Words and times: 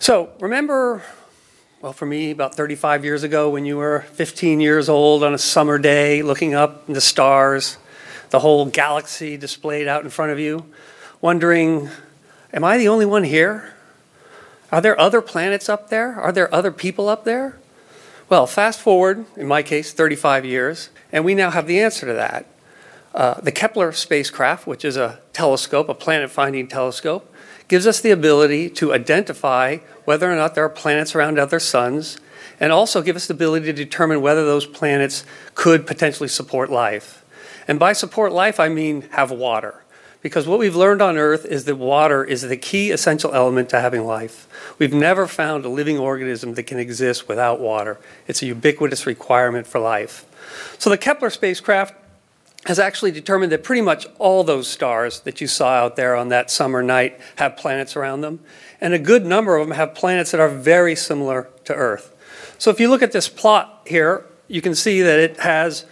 So 0.00 0.30
remember, 0.40 1.02
well, 1.82 1.92
for 1.92 2.06
me, 2.06 2.30
about 2.30 2.54
35 2.54 3.04
years 3.04 3.22
ago, 3.22 3.50
when 3.50 3.66
you 3.66 3.76
were 3.76 4.00
15 4.14 4.58
years 4.58 4.88
old 4.88 5.22
on 5.22 5.34
a 5.34 5.38
summer 5.38 5.78
day, 5.78 6.22
looking 6.22 6.54
up 6.54 6.88
in 6.88 6.94
the 6.94 7.02
stars, 7.02 7.76
the 8.30 8.38
whole 8.38 8.64
galaxy 8.64 9.36
displayed 9.36 9.86
out 9.86 10.02
in 10.02 10.08
front 10.08 10.32
of 10.32 10.38
you, 10.38 10.64
wondering, 11.20 11.90
am 12.50 12.64
I 12.64 12.78
the 12.78 12.88
only 12.88 13.04
one 13.04 13.24
here? 13.24 13.74
Are 14.72 14.80
there 14.80 14.98
other 14.98 15.20
planets 15.20 15.68
up 15.68 15.90
there? 15.90 16.14
Are 16.14 16.32
there 16.32 16.52
other 16.52 16.72
people 16.72 17.10
up 17.10 17.24
there? 17.24 17.58
Well, 18.30 18.46
fast 18.46 18.80
forward, 18.80 19.26
in 19.36 19.46
my 19.46 19.62
case, 19.62 19.92
35 19.92 20.46
years, 20.46 20.88
and 21.12 21.26
we 21.26 21.34
now 21.34 21.50
have 21.50 21.66
the 21.66 21.78
answer 21.78 22.06
to 22.06 22.14
that. 22.14 22.46
Uh, 23.14 23.38
the 23.42 23.52
Kepler 23.52 23.92
spacecraft, 23.92 24.66
which 24.66 24.82
is 24.82 24.96
a 24.96 25.20
telescope, 25.34 25.90
a 25.90 25.94
planet 25.94 26.30
finding 26.30 26.68
telescope, 26.68 27.30
gives 27.70 27.86
us 27.86 28.00
the 28.00 28.10
ability 28.10 28.68
to 28.68 28.92
identify 28.92 29.76
whether 30.04 30.28
or 30.28 30.34
not 30.34 30.56
there 30.56 30.64
are 30.64 30.68
planets 30.68 31.14
around 31.14 31.38
other 31.38 31.60
suns, 31.60 32.18
and 32.58 32.72
also 32.72 33.00
give 33.00 33.14
us 33.14 33.28
the 33.28 33.32
ability 33.32 33.66
to 33.66 33.72
determine 33.72 34.20
whether 34.20 34.44
those 34.44 34.66
planets 34.66 35.24
could 35.54 35.86
potentially 35.86 36.28
support 36.28 36.68
life. 36.68 37.24
And 37.68 37.78
by 37.78 37.92
support 37.92 38.32
life, 38.32 38.58
I 38.58 38.68
mean 38.68 39.02
have 39.12 39.30
water. 39.30 39.84
Because 40.20 40.48
what 40.48 40.58
we've 40.58 40.74
learned 40.74 41.00
on 41.00 41.16
Earth 41.16 41.44
is 41.44 41.64
that 41.66 41.76
water 41.76 42.24
is 42.24 42.42
the 42.42 42.56
key 42.56 42.90
essential 42.90 43.32
element 43.32 43.68
to 43.68 43.80
having 43.80 44.04
life. 44.04 44.48
We've 44.80 44.92
never 44.92 45.28
found 45.28 45.64
a 45.64 45.68
living 45.68 45.96
organism 45.96 46.54
that 46.54 46.64
can 46.64 46.80
exist 46.80 47.28
without 47.28 47.60
water. 47.60 48.00
It's 48.26 48.42
a 48.42 48.46
ubiquitous 48.46 49.06
requirement 49.06 49.68
for 49.68 49.78
life. 49.78 50.26
So 50.76 50.90
the 50.90 50.98
Kepler 50.98 51.30
spacecraft 51.30 51.94
has 52.66 52.78
actually 52.78 53.10
determined 53.10 53.50
that 53.52 53.64
pretty 53.64 53.80
much 53.80 54.06
all 54.18 54.44
those 54.44 54.68
stars 54.68 55.20
that 55.20 55.40
you 55.40 55.46
saw 55.46 55.70
out 55.70 55.96
there 55.96 56.14
on 56.14 56.28
that 56.28 56.50
summer 56.50 56.82
night 56.82 57.18
have 57.36 57.56
planets 57.56 57.96
around 57.96 58.20
them. 58.20 58.40
And 58.80 58.92
a 58.92 58.98
good 58.98 59.24
number 59.24 59.56
of 59.56 59.66
them 59.66 59.76
have 59.76 59.94
planets 59.94 60.30
that 60.32 60.40
are 60.40 60.48
very 60.48 60.94
similar 60.94 61.48
to 61.64 61.74
Earth. 61.74 62.14
So 62.58 62.70
if 62.70 62.78
you 62.78 62.88
look 62.90 63.02
at 63.02 63.12
this 63.12 63.28
plot 63.28 63.82
here, 63.86 64.26
you 64.46 64.60
can 64.60 64.74
see 64.74 65.00
that 65.00 65.18
it 65.18 65.38
has 65.38 65.86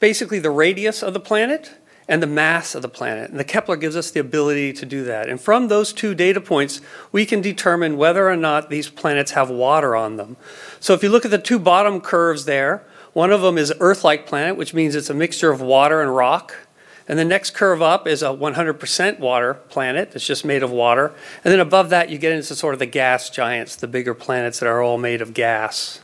basically 0.00 0.38
the 0.38 0.50
radius 0.50 1.02
of 1.02 1.14
the 1.14 1.20
planet 1.20 1.72
and 2.08 2.22
the 2.22 2.26
mass 2.26 2.74
of 2.74 2.82
the 2.82 2.88
planet. 2.88 3.30
And 3.30 3.38
the 3.38 3.44
Kepler 3.44 3.76
gives 3.76 3.94
us 3.94 4.10
the 4.10 4.20
ability 4.20 4.72
to 4.72 4.86
do 4.86 5.04
that. 5.04 5.28
And 5.28 5.40
from 5.40 5.68
those 5.68 5.92
two 5.92 6.14
data 6.14 6.40
points, 6.40 6.80
we 7.12 7.26
can 7.26 7.42
determine 7.42 7.98
whether 7.98 8.28
or 8.28 8.36
not 8.36 8.70
these 8.70 8.88
planets 8.88 9.32
have 9.32 9.50
water 9.50 9.94
on 9.94 10.16
them. 10.16 10.36
So 10.80 10.94
if 10.94 11.02
you 11.02 11.10
look 11.10 11.26
at 11.26 11.30
the 11.30 11.38
two 11.38 11.58
bottom 11.58 12.00
curves 12.00 12.46
there, 12.46 12.84
one 13.12 13.30
of 13.32 13.40
them 13.40 13.58
is 13.58 13.72
Earth 13.80 14.04
like 14.04 14.26
planet, 14.26 14.56
which 14.56 14.74
means 14.74 14.94
it's 14.94 15.10
a 15.10 15.14
mixture 15.14 15.50
of 15.50 15.60
water 15.60 16.02
and 16.02 16.14
rock. 16.14 16.54
And 17.08 17.18
the 17.18 17.24
next 17.24 17.52
curve 17.52 17.80
up 17.80 18.06
is 18.06 18.22
a 18.22 18.26
100% 18.26 19.18
water 19.18 19.54
planet 19.54 20.10
that's 20.12 20.26
just 20.26 20.44
made 20.44 20.62
of 20.62 20.70
water. 20.70 21.14
And 21.42 21.50
then 21.50 21.58
above 21.58 21.88
that, 21.88 22.10
you 22.10 22.18
get 22.18 22.32
into 22.32 22.54
sort 22.54 22.74
of 22.74 22.78
the 22.78 22.86
gas 22.86 23.30
giants, 23.30 23.76
the 23.76 23.88
bigger 23.88 24.12
planets 24.12 24.60
that 24.60 24.66
are 24.66 24.82
all 24.82 24.98
made 24.98 25.22
of 25.22 25.32
gas. 25.32 26.00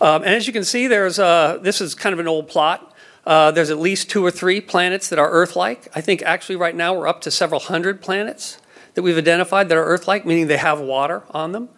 Um, 0.00 0.22
and 0.22 0.32
as 0.34 0.46
you 0.46 0.52
can 0.52 0.64
see, 0.64 0.86
there's 0.86 1.18
a, 1.18 1.58
this 1.60 1.80
is 1.80 1.96
kind 1.96 2.12
of 2.12 2.20
an 2.20 2.28
old 2.28 2.46
plot. 2.46 2.94
Uh, 3.26 3.50
there's 3.50 3.70
at 3.70 3.78
least 3.78 4.08
two 4.08 4.24
or 4.24 4.30
three 4.30 4.60
planets 4.60 5.08
that 5.08 5.18
are 5.18 5.30
Earth 5.30 5.56
like. 5.56 5.88
I 5.94 6.00
think 6.00 6.22
actually 6.22 6.56
right 6.56 6.74
now 6.74 6.94
we're 6.94 7.08
up 7.08 7.20
to 7.22 7.30
several 7.30 7.60
hundred 7.60 8.00
planets 8.00 8.58
that 8.94 9.02
we've 9.02 9.18
identified 9.18 9.68
that 9.68 9.76
are 9.76 9.84
Earth 9.84 10.08
like, 10.08 10.24
meaning 10.24 10.46
they 10.46 10.56
have 10.56 10.80
water 10.80 11.24
on 11.30 11.52
them. 11.52 11.68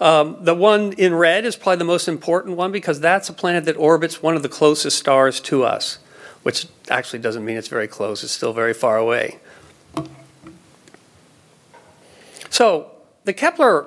Um, 0.00 0.38
the 0.40 0.54
one 0.54 0.94
in 0.94 1.14
red 1.14 1.44
is 1.44 1.56
probably 1.56 1.76
the 1.76 1.84
most 1.84 2.08
important 2.08 2.56
one 2.56 2.72
because 2.72 3.00
that's 3.00 3.28
a 3.28 3.34
planet 3.34 3.66
that 3.66 3.76
orbits 3.76 4.22
one 4.22 4.34
of 4.34 4.42
the 4.42 4.48
closest 4.48 4.98
stars 4.98 5.40
to 5.40 5.62
us, 5.64 5.98
which 6.42 6.66
actually 6.88 7.18
doesn't 7.18 7.44
mean 7.44 7.58
it's 7.58 7.68
very 7.68 7.86
close, 7.86 8.24
it's 8.24 8.32
still 8.32 8.54
very 8.54 8.72
far 8.72 8.96
away. 8.96 9.38
So, 12.48 12.90
the 13.24 13.34
Kepler 13.34 13.86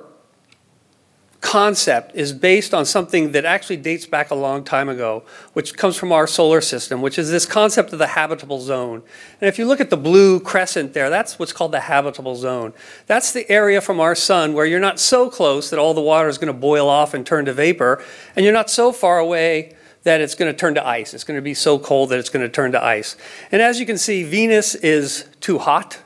concept 1.44 2.16
is 2.16 2.32
based 2.32 2.74
on 2.74 2.86
something 2.86 3.34
that 3.34 3.44
actually 3.44 3.76
dates 3.76 4.06
back 4.06 4.32
a 4.32 4.36
long 4.36 4.64
time 4.64 4.88
ago, 4.88 5.24
which 5.52 5.76
comes 5.76 5.96
from 5.98 6.12
our 6.12 6.26
solar 6.26 6.62
system, 6.62 7.02
which 7.02 7.20
is 7.20 7.30
this 7.30 7.46
concept 7.46 7.92
of 7.92 8.00
the 8.00 8.08
habitable 8.08 8.62
zone. 8.62 9.04
And 9.42 9.50
if 9.50 9.60
you 9.60 9.66
look 9.66 9.82
at 9.82 9.90
the 9.90 9.98
blue 9.98 10.40
crescent 10.40 10.94
there, 10.94 11.10
that's 11.10 11.38
what's 11.38 11.52
called 11.52 11.74
the 11.74 11.82
habitable 11.82 12.38
zone. 12.38 12.74
That's 13.08 13.34
the 13.34 13.48
area 13.52 13.82
from 13.82 14.00
our 14.00 14.16
sun 14.16 14.54
where 14.54 14.66
you're 14.66 14.80
not 14.80 15.02
so 15.02 15.30
close 15.30 15.70
that 15.70 15.78
all 15.78 15.94
the 15.94 16.02
water 16.02 16.30
is 16.30 16.38
going 16.38 16.52
to 16.52 16.60
boil 16.60 16.88
off 16.90 17.14
and 17.14 17.26
turn 17.26 17.46
to 17.46 17.54
vapor, 17.54 18.02
and 18.36 18.46
you're 18.46 18.54
not 18.54 18.70
so 18.70 18.94
far 18.94 19.20
away 19.20 19.76
that 20.04 20.22
it's 20.22 20.36
going 20.36 20.52
to 20.52 20.58
turn 20.58 20.76
to 20.76 20.88
ice. 20.88 21.14
It's 21.14 21.26
going 21.26 21.38
to 21.38 21.42
be 21.42 21.54
so 21.54 21.78
cold 21.78 22.10
that 22.10 22.20
it's 22.20 22.30
going 22.30 22.46
to 22.46 22.50
turn 22.50 22.72
to 22.72 22.84
ice. 22.84 23.18
And 23.52 23.62
as 23.62 23.82
you 23.82 23.86
can 23.86 23.98
see, 23.98 24.24
Venus 24.24 24.76
is 24.76 25.26
too 25.42 25.60
hot, 25.60 26.00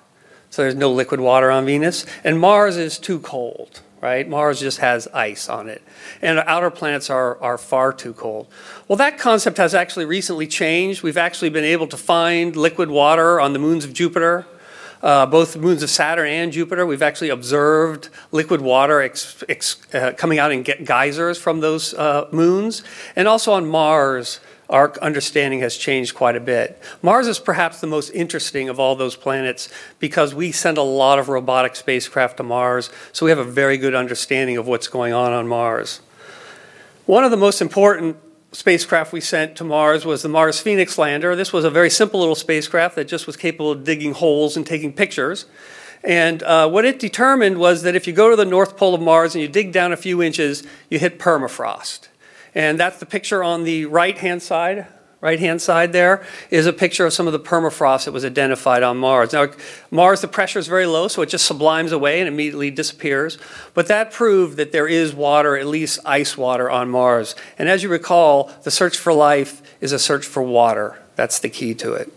so 0.49 0.63
there's 0.63 0.75
no 0.75 0.91
liquid 0.91 1.19
water 1.19 1.51
on 1.51 1.65
Venus, 1.65 2.07
and 2.23 2.39
Mars 2.39 2.75
is 2.75 2.97
too 2.97 3.19
cold 3.19 3.81
right? 4.01 4.27
Mars 4.27 4.59
just 4.59 4.79
has 4.79 5.07
ice 5.09 5.49
on 5.49 5.69
it. 5.69 5.81
And 6.21 6.39
outer 6.39 6.69
planets 6.69 7.09
are, 7.09 7.41
are 7.41 7.57
far 7.57 7.91
too 7.93 8.13
cold. 8.13 8.47
Well, 8.87 8.97
that 8.97 9.17
concept 9.17 9.57
has 9.57 9.73
actually 9.73 10.05
recently 10.05 10.47
changed. 10.47 11.03
We've 11.03 11.17
actually 11.17 11.49
been 11.49 11.63
able 11.63 11.87
to 11.87 11.97
find 11.97 12.55
liquid 12.55 12.89
water 12.89 13.39
on 13.39 13.53
the 13.53 13.59
moons 13.59 13.85
of 13.85 13.93
Jupiter. 13.93 14.45
Uh, 15.01 15.25
both 15.27 15.53
the 15.53 15.59
moons 15.59 15.83
of 15.83 15.89
Saturn 15.91 16.27
and 16.27 16.51
Jupiter, 16.51 16.83
we've 16.85 17.03
actually 17.03 17.29
observed 17.29 18.09
liquid 18.31 18.61
water 18.61 18.99
ex, 18.99 19.43
ex, 19.47 19.77
uh, 19.93 20.13
coming 20.17 20.39
out 20.39 20.51
in 20.51 20.63
geysers 20.63 21.37
from 21.37 21.59
those 21.59 21.93
uh, 21.93 22.27
moons. 22.31 22.83
And 23.15 23.27
also 23.27 23.53
on 23.53 23.67
Mars, 23.67 24.39
our 24.69 24.93
understanding 25.01 25.59
has 25.61 25.77
changed 25.77 26.15
quite 26.15 26.35
a 26.35 26.39
bit. 26.39 26.81
Mars 27.01 27.27
is 27.27 27.39
perhaps 27.39 27.79
the 27.79 27.87
most 27.87 28.09
interesting 28.09 28.69
of 28.69 28.79
all 28.79 28.95
those 28.95 29.15
planets 29.15 29.69
because 29.99 30.35
we 30.35 30.51
send 30.51 30.77
a 30.77 30.83
lot 30.83 31.19
of 31.19 31.29
robotic 31.29 31.75
spacecraft 31.75 32.37
to 32.37 32.43
Mars, 32.43 32.89
so 33.13 33.25
we 33.25 33.31
have 33.31 33.39
a 33.39 33.43
very 33.43 33.77
good 33.77 33.95
understanding 33.95 34.57
of 34.57 34.67
what's 34.67 34.87
going 34.87 35.13
on 35.13 35.31
on 35.31 35.47
Mars. 35.47 36.01
One 37.05 37.23
of 37.23 37.31
the 37.31 37.37
most 37.37 37.61
important 37.61 38.17
spacecraft 38.51 39.13
we 39.13 39.21
sent 39.21 39.55
to 39.57 39.63
Mars 39.63 40.05
was 40.05 40.23
the 40.23 40.29
Mars 40.29 40.59
Phoenix 40.59 40.97
lander. 40.97 41.35
This 41.35 41.53
was 41.53 41.63
a 41.63 41.69
very 41.69 41.89
simple 41.89 42.19
little 42.19 42.35
spacecraft 42.35 42.95
that 42.95 43.07
just 43.07 43.27
was 43.27 43.37
capable 43.37 43.71
of 43.71 43.83
digging 43.83 44.13
holes 44.13 44.57
and 44.57 44.65
taking 44.65 44.91
pictures. 44.91 45.45
And 46.03 46.43
uh, 46.43 46.69
what 46.69 46.85
it 46.85 46.99
determined 46.99 47.57
was 47.57 47.83
that 47.83 47.95
if 47.95 48.07
you 48.07 48.13
go 48.13 48.29
to 48.29 48.35
the 48.35 48.45
North 48.45 48.77
Pole 48.77 48.93
of 48.93 49.01
Mars 49.01 49.35
and 49.35 49.41
you 49.41 49.47
dig 49.47 49.71
down 49.71 49.91
a 49.91 49.97
few 49.97 50.21
inches, 50.21 50.63
you 50.89 50.99
hit 50.99 51.19
permafrost. 51.19 52.07
And 52.57 52.79
that's 52.79 52.97
the 52.97 53.05
picture 53.05 53.43
on 53.43 53.65
the 53.65 53.85
right-hand 53.85 54.41
side. 54.41 54.87
Right-hand 55.21 55.61
side 55.61 55.93
there 55.93 56.25
is 56.49 56.65
a 56.65 56.73
picture 56.73 57.05
of 57.05 57.13
some 57.13 57.27
of 57.27 57.33
the 57.33 57.39
permafrost 57.39 58.05
that 58.05 58.13
was 58.13 58.25
identified 58.25 58.81
on 58.81 58.97
Mars. 58.97 59.31
Now, 59.31 59.49
Mars, 59.91 60.21
the 60.21 60.27
pressure 60.27 60.57
is 60.57 60.67
very 60.67 60.87
low, 60.87 61.07
so 61.07 61.21
it 61.21 61.29
just 61.29 61.45
sublimes 61.45 61.91
away 61.91 62.19
and 62.19 62.27
immediately 62.27 62.71
disappears. 62.71 63.37
But 63.75 63.85
that 63.89 64.11
proved 64.11 64.57
that 64.57 64.71
there 64.71 64.87
is 64.87 65.13
water, 65.13 65.55
at 65.55 65.67
least 65.67 65.99
ice 66.03 66.35
water, 66.35 66.67
on 66.67 66.89
Mars. 66.89 67.35
And 67.59 67.69
as 67.69 67.83
you 67.83 67.89
recall, 67.89 68.51
the 68.63 68.71
search 68.71 68.97
for 68.97 69.13
life 69.13 69.61
is 69.79 69.91
a 69.91 69.99
search 69.99 70.25
for 70.25 70.41
water. 70.41 70.97
That's 71.15 71.37
the 71.37 71.49
key 71.49 71.75
to 71.75 71.93
it. 71.93 72.11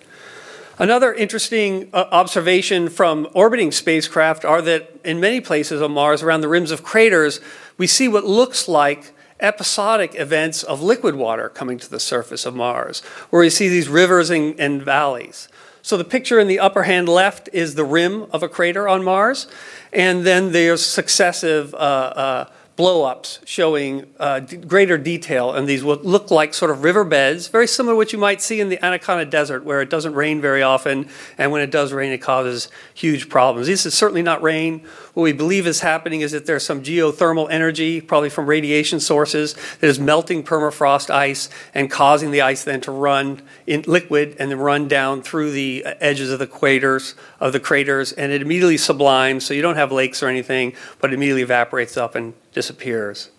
Another 0.79 1.13
interesting 1.13 1.91
uh, 1.93 2.07
observation 2.13 2.89
from 2.89 3.29
orbiting 3.35 3.73
spacecraft 3.73 4.47
are 4.47 4.63
that 4.63 4.91
in 5.05 5.21
many 5.21 5.43
places 5.43 5.83
on 5.83 5.93
Mars, 5.93 6.23
around 6.23 6.41
the 6.41 6.49
rims 6.49 6.71
of 6.71 6.83
craters, 6.83 7.41
we 7.77 7.87
see 7.87 8.09
what 8.09 8.25
looks 8.25 8.69
like 8.69 9.13
episodic 9.41 10.15
events 10.15 10.63
of 10.63 10.83
liquid 10.83 11.15
water 11.15 11.49
coming 11.49 11.79
to 11.79 11.91
the 11.91 12.01
surface 12.01 12.47
of 12.47 12.55
Mars, 12.55 13.01
where 13.31 13.43
you 13.43 13.51
see 13.51 13.69
these 13.69 13.89
rivers 13.89 14.31
and, 14.31 14.59
and 14.61 14.83
valleys. 14.83 15.49
So 15.83 15.97
the 15.97 16.05
picture 16.05 16.39
in 16.39 16.47
the 16.47 16.59
upper 16.59 16.83
hand 16.83 17.09
left 17.09 17.49
is 17.53 17.75
the 17.75 17.85
rim 17.85 18.27
of 18.33 18.43
a 18.43 18.49
crater 18.49 18.87
on 18.87 19.03
Mars, 19.03 19.47
and 19.93 20.25
then 20.25 20.53
there's 20.53 20.85
successive 20.85 21.75
uh, 21.75 21.77
uh, 21.77 22.45
blow-ups 22.81 23.41
showing 23.45 24.07
uh, 24.19 24.41
greater 24.41 24.97
detail, 24.97 25.53
and 25.53 25.69
these 25.69 25.85
will 25.85 25.97
look 25.97 26.31
like 26.31 26.55
sort 26.55 26.71
of 26.71 26.83
riverbeds, 26.83 27.49
very 27.49 27.67
similar 27.67 27.93
to 27.93 27.97
what 27.99 28.11
you 28.11 28.19
might 28.19 28.41
see 28.41 28.59
in 28.59 28.71
the 28.71 28.83
Atacama 28.83 29.27
Desert, 29.27 29.65
where 29.65 29.83
it 29.83 29.91
doesn't 29.91 30.15
rain 30.15 30.41
very 30.41 30.63
often, 30.63 31.07
and 31.37 31.53
when 31.53 31.61
it 31.61 31.71
does 31.71 31.93
rain, 31.93 32.11
it 32.11 32.23
causes 32.23 32.71
huge 32.95 33.29
problems. 33.29 33.67
This 33.67 33.85
is 33.85 33.93
certainly 33.93 34.23
not 34.23 34.41
rain. 34.43 34.81
What 35.13 35.25
we 35.25 35.35
believe 35.35 35.67
is 35.67 35.81
happening 35.81 36.23
is 36.23 36.33
that 36.33 36.47
there's 36.47 36.65
some 36.65 36.83
geothermal 36.83 37.49
energy, 37.51 38.01
probably 38.01 38.31
from 38.31 38.47
radiation 38.47 38.99
sources, 38.99 39.55
that 39.81 39.87
is 39.87 40.01
melting 40.01 40.43
permafrost 40.43 41.11
ice 41.11 41.51
and 41.75 41.91
causing 41.91 42.31
the 42.31 42.41
ice 42.41 42.65
then 42.65 42.81
to 42.81 42.91
run 42.91 43.43
in 43.67 43.83
liquid 43.87 44.37
and 44.39 44.51
then 44.51 44.59
run 44.59 44.89
down 44.89 45.21
through 45.21 45.51
the 45.51 45.85
edges 46.01 46.31
of 46.31 46.39
the 46.39 46.47
craters 46.47 47.15
of 47.41 47.53
the 47.53 47.61
craters, 47.61 48.13
and 48.13 48.33
it 48.33 48.41
immediately 48.41 48.79
sublimes, 48.79 49.45
so 49.45 49.53
you 49.53 49.61
don't 49.61 49.77
have 49.77 49.93
lakes 49.93 50.23
or 50.23 50.29
anything, 50.29 50.73
but 50.99 51.11
it 51.11 51.15
immediately 51.15 51.43
evaporates 51.43 51.99
up 51.99 52.15
and 52.15 52.33
disappears. 52.53 53.31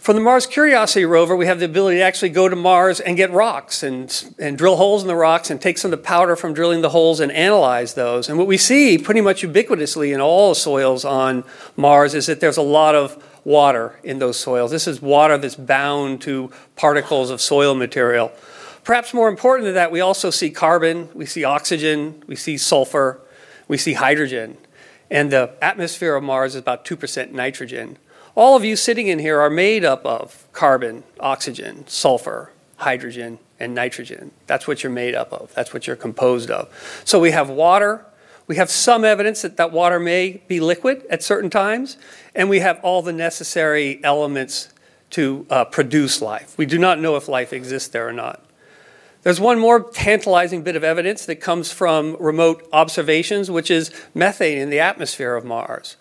From 0.00 0.16
the 0.16 0.22
Mars 0.22 0.46
Curiosity 0.46 1.04
rover, 1.04 1.36
we 1.36 1.44
have 1.44 1.58
the 1.58 1.66
ability 1.66 1.98
to 1.98 2.02
actually 2.02 2.30
go 2.30 2.48
to 2.48 2.56
Mars 2.56 3.00
and 3.00 3.18
get 3.18 3.30
rocks 3.32 3.82
and, 3.82 4.32
and 4.38 4.56
drill 4.56 4.76
holes 4.76 5.02
in 5.02 5.08
the 5.08 5.14
rocks 5.14 5.50
and 5.50 5.60
take 5.60 5.76
some 5.76 5.92
of 5.92 5.98
the 5.98 6.02
powder 6.02 6.36
from 6.36 6.54
drilling 6.54 6.80
the 6.80 6.88
holes 6.88 7.20
and 7.20 7.30
analyze 7.30 7.92
those. 7.92 8.30
And 8.30 8.38
what 8.38 8.46
we 8.46 8.56
see 8.56 8.96
pretty 8.96 9.20
much 9.20 9.42
ubiquitously 9.42 10.14
in 10.14 10.20
all 10.22 10.54
soils 10.54 11.04
on 11.04 11.44
Mars 11.76 12.14
is 12.14 12.24
that 12.26 12.40
there's 12.40 12.56
a 12.56 12.62
lot 12.62 12.94
of 12.94 13.22
water 13.44 14.00
in 14.02 14.20
those 14.20 14.38
soils. 14.38 14.70
This 14.70 14.86
is 14.86 15.02
water 15.02 15.36
that's 15.36 15.54
bound 15.54 16.22
to 16.22 16.50
particles 16.76 17.28
of 17.28 17.42
soil 17.42 17.74
material. 17.74 18.32
Perhaps 18.84 19.12
more 19.12 19.28
important 19.28 19.66
than 19.66 19.74
that, 19.74 19.92
we 19.92 20.00
also 20.00 20.30
see 20.30 20.50
carbon, 20.50 21.10
we 21.12 21.26
see 21.26 21.44
oxygen, 21.44 22.22
we 22.26 22.36
see 22.36 22.56
sulfur, 22.56 23.20
we 23.68 23.76
see 23.76 23.92
hydrogen. 23.92 24.56
And 25.10 25.32
the 25.32 25.52
atmosphere 25.60 26.14
of 26.14 26.22
Mars 26.22 26.54
is 26.54 26.60
about 26.60 26.84
2% 26.84 27.32
nitrogen. 27.32 27.98
All 28.34 28.56
of 28.56 28.64
you 28.64 28.76
sitting 28.76 29.08
in 29.08 29.18
here 29.18 29.40
are 29.40 29.50
made 29.50 29.84
up 29.84 30.06
of 30.06 30.46
carbon, 30.52 31.02
oxygen, 31.18 31.86
sulfur, 31.88 32.52
hydrogen, 32.76 33.38
and 33.58 33.74
nitrogen. 33.74 34.30
That's 34.46 34.66
what 34.66 34.82
you're 34.82 34.92
made 34.92 35.14
up 35.14 35.32
of. 35.32 35.52
That's 35.54 35.74
what 35.74 35.86
you're 35.86 35.96
composed 35.96 36.50
of. 36.50 37.02
So 37.04 37.18
we 37.18 37.32
have 37.32 37.50
water. 37.50 38.06
We 38.46 38.56
have 38.56 38.70
some 38.70 39.04
evidence 39.04 39.42
that 39.42 39.56
that 39.58 39.72
water 39.72 40.00
may 40.00 40.42
be 40.48 40.60
liquid 40.60 41.04
at 41.10 41.22
certain 41.22 41.50
times, 41.50 41.96
and 42.34 42.48
we 42.48 42.60
have 42.60 42.80
all 42.82 43.02
the 43.02 43.12
necessary 43.12 44.00
elements 44.02 44.70
to 45.10 45.46
uh, 45.50 45.64
produce 45.66 46.22
life. 46.22 46.56
We 46.56 46.66
do 46.66 46.78
not 46.78 47.00
know 47.00 47.16
if 47.16 47.28
life 47.28 47.52
exists 47.52 47.88
there 47.88 48.08
or 48.08 48.12
not. 48.12 48.42
There's 49.22 49.40
one 49.40 49.58
more 49.58 49.82
tantalizing 49.90 50.62
bit 50.62 50.76
of 50.76 50.84
evidence 50.84 51.26
that 51.26 51.36
comes 51.36 51.70
from 51.70 52.16
remote 52.18 52.66
observations, 52.72 53.50
which 53.50 53.70
is 53.70 53.90
methane 54.14 54.56
in 54.56 54.70
the 54.70 54.80
atmosphere 54.80 55.36
of 55.36 55.44
Mars. 55.44 55.96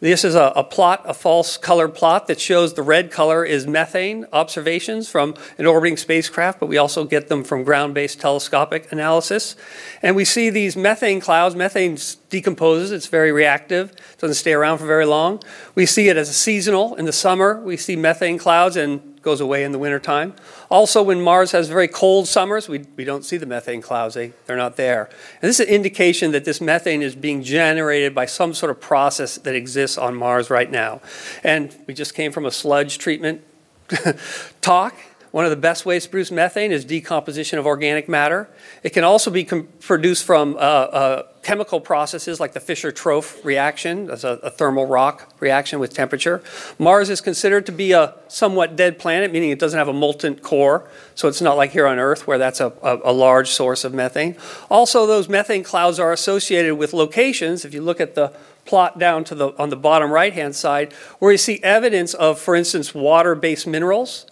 This 0.00 0.24
is 0.24 0.34
a, 0.34 0.52
a, 0.56 0.64
plot, 0.64 1.02
a 1.06 1.14
false 1.14 1.56
color 1.56 1.88
plot 1.88 2.26
that 2.26 2.40
shows 2.40 2.74
the 2.74 2.82
red 2.82 3.12
color 3.12 3.44
is 3.44 3.66
methane 3.66 4.26
observations 4.32 5.08
from 5.08 5.36
an 5.56 5.66
orbiting 5.66 5.96
spacecraft, 5.96 6.58
but 6.58 6.66
we 6.66 6.76
also 6.76 7.04
get 7.04 7.28
them 7.28 7.44
from 7.44 7.62
ground 7.62 7.94
based 7.94 8.20
telescopic 8.20 8.90
analysis. 8.90 9.54
And 10.02 10.16
we 10.16 10.24
see 10.24 10.50
these 10.50 10.76
methane 10.76 11.20
clouds. 11.20 11.54
Methane 11.54 11.96
decomposes, 12.28 12.90
it's 12.90 13.06
very 13.06 13.30
reactive, 13.30 13.92
doesn't 14.18 14.34
stay 14.34 14.52
around 14.52 14.78
for 14.78 14.86
very 14.86 15.06
long. 15.06 15.40
We 15.76 15.86
see 15.86 16.08
it 16.08 16.16
as 16.16 16.28
a 16.28 16.34
seasonal. 16.34 16.96
In 16.96 17.04
the 17.04 17.12
summer, 17.12 17.60
we 17.60 17.76
see 17.76 17.94
methane 17.94 18.36
clouds 18.36 18.76
and 18.76 19.13
goes 19.24 19.40
away 19.40 19.64
in 19.64 19.72
the 19.72 19.78
wintertime. 19.78 20.34
Also, 20.70 21.02
when 21.02 21.20
Mars 21.20 21.52
has 21.52 21.68
very 21.68 21.88
cold 21.88 22.28
summers, 22.28 22.68
we, 22.68 22.84
we 22.96 23.04
don't 23.04 23.24
see 23.24 23.36
the 23.36 23.46
methane 23.46 23.82
clouds, 23.82 24.14
they, 24.14 24.32
they're 24.46 24.56
not 24.56 24.76
there. 24.76 25.04
And 25.40 25.48
this 25.48 25.58
is 25.58 25.66
an 25.66 25.74
indication 25.74 26.32
that 26.32 26.44
this 26.44 26.60
methane 26.60 27.02
is 27.02 27.16
being 27.16 27.42
generated 27.42 28.14
by 28.14 28.26
some 28.26 28.54
sort 28.54 28.70
of 28.70 28.80
process 28.80 29.38
that 29.38 29.54
exists 29.54 29.98
on 29.98 30.14
Mars 30.14 30.50
right 30.50 30.70
now. 30.70 31.00
And 31.42 31.74
we 31.86 31.94
just 31.94 32.14
came 32.14 32.30
from 32.30 32.46
a 32.46 32.50
sludge 32.50 32.98
treatment 32.98 33.42
talk. 34.60 34.94
One 35.30 35.44
of 35.44 35.50
the 35.50 35.56
best 35.56 35.84
ways 35.84 36.04
to 36.04 36.10
produce 36.10 36.30
methane 36.30 36.70
is 36.70 36.84
decomposition 36.84 37.58
of 37.58 37.66
organic 37.66 38.08
matter. 38.08 38.48
It 38.84 38.90
can 38.90 39.02
also 39.02 39.32
be 39.32 39.42
com- 39.42 39.66
produced 39.80 40.24
from 40.24 40.54
uh, 40.54 40.58
uh, 40.58 41.22
chemical 41.44 41.80
processes 41.80 42.40
like 42.40 42.54
the 42.54 42.60
Fischer-Tropsch 42.60 43.44
reaction, 43.44 44.06
that's 44.06 44.24
a, 44.24 44.40
a, 44.42 44.50
thermal 44.50 44.86
rock 44.86 45.32
reaction 45.40 45.78
with 45.78 45.92
temperature. 45.92 46.42
Mars 46.78 47.10
is 47.10 47.20
considered 47.20 47.66
to 47.66 47.72
be 47.72 47.92
a 47.92 48.14
somewhat 48.28 48.74
dead 48.74 48.98
planet, 48.98 49.30
meaning 49.30 49.50
it 49.50 49.58
doesn't 49.58 49.78
have 49.78 49.86
a 49.86 49.92
molten 49.92 50.36
core, 50.36 50.88
so 51.14 51.28
it's 51.28 51.42
not 51.42 51.56
like 51.56 51.70
here 51.70 51.86
on 51.86 51.98
Earth 51.98 52.26
where 52.26 52.38
that's 52.38 52.60
a, 52.60 52.72
a, 52.82 52.98
a 53.04 53.12
large 53.12 53.50
source 53.50 53.84
of 53.84 53.92
methane. 53.92 54.36
Also, 54.70 55.06
those 55.06 55.28
methane 55.28 55.62
clouds 55.62 56.00
are 56.00 56.12
associated 56.12 56.76
with 56.76 56.92
locations. 56.94 57.64
If 57.64 57.74
you 57.74 57.82
look 57.82 58.00
at 58.00 58.14
the 58.14 58.32
plot 58.64 58.98
down 58.98 59.24
to 59.24 59.34
the 59.34 59.48
on 59.58 59.68
the 59.68 59.76
bottom 59.76 60.10
right 60.10 60.32
hand 60.32 60.56
side, 60.56 60.92
where 61.18 61.30
you 61.30 61.38
see 61.38 61.60
evidence 61.62 62.14
of, 62.14 62.40
for 62.40 62.54
instance, 62.54 62.94
water-based 62.94 63.66
minerals 63.66 64.26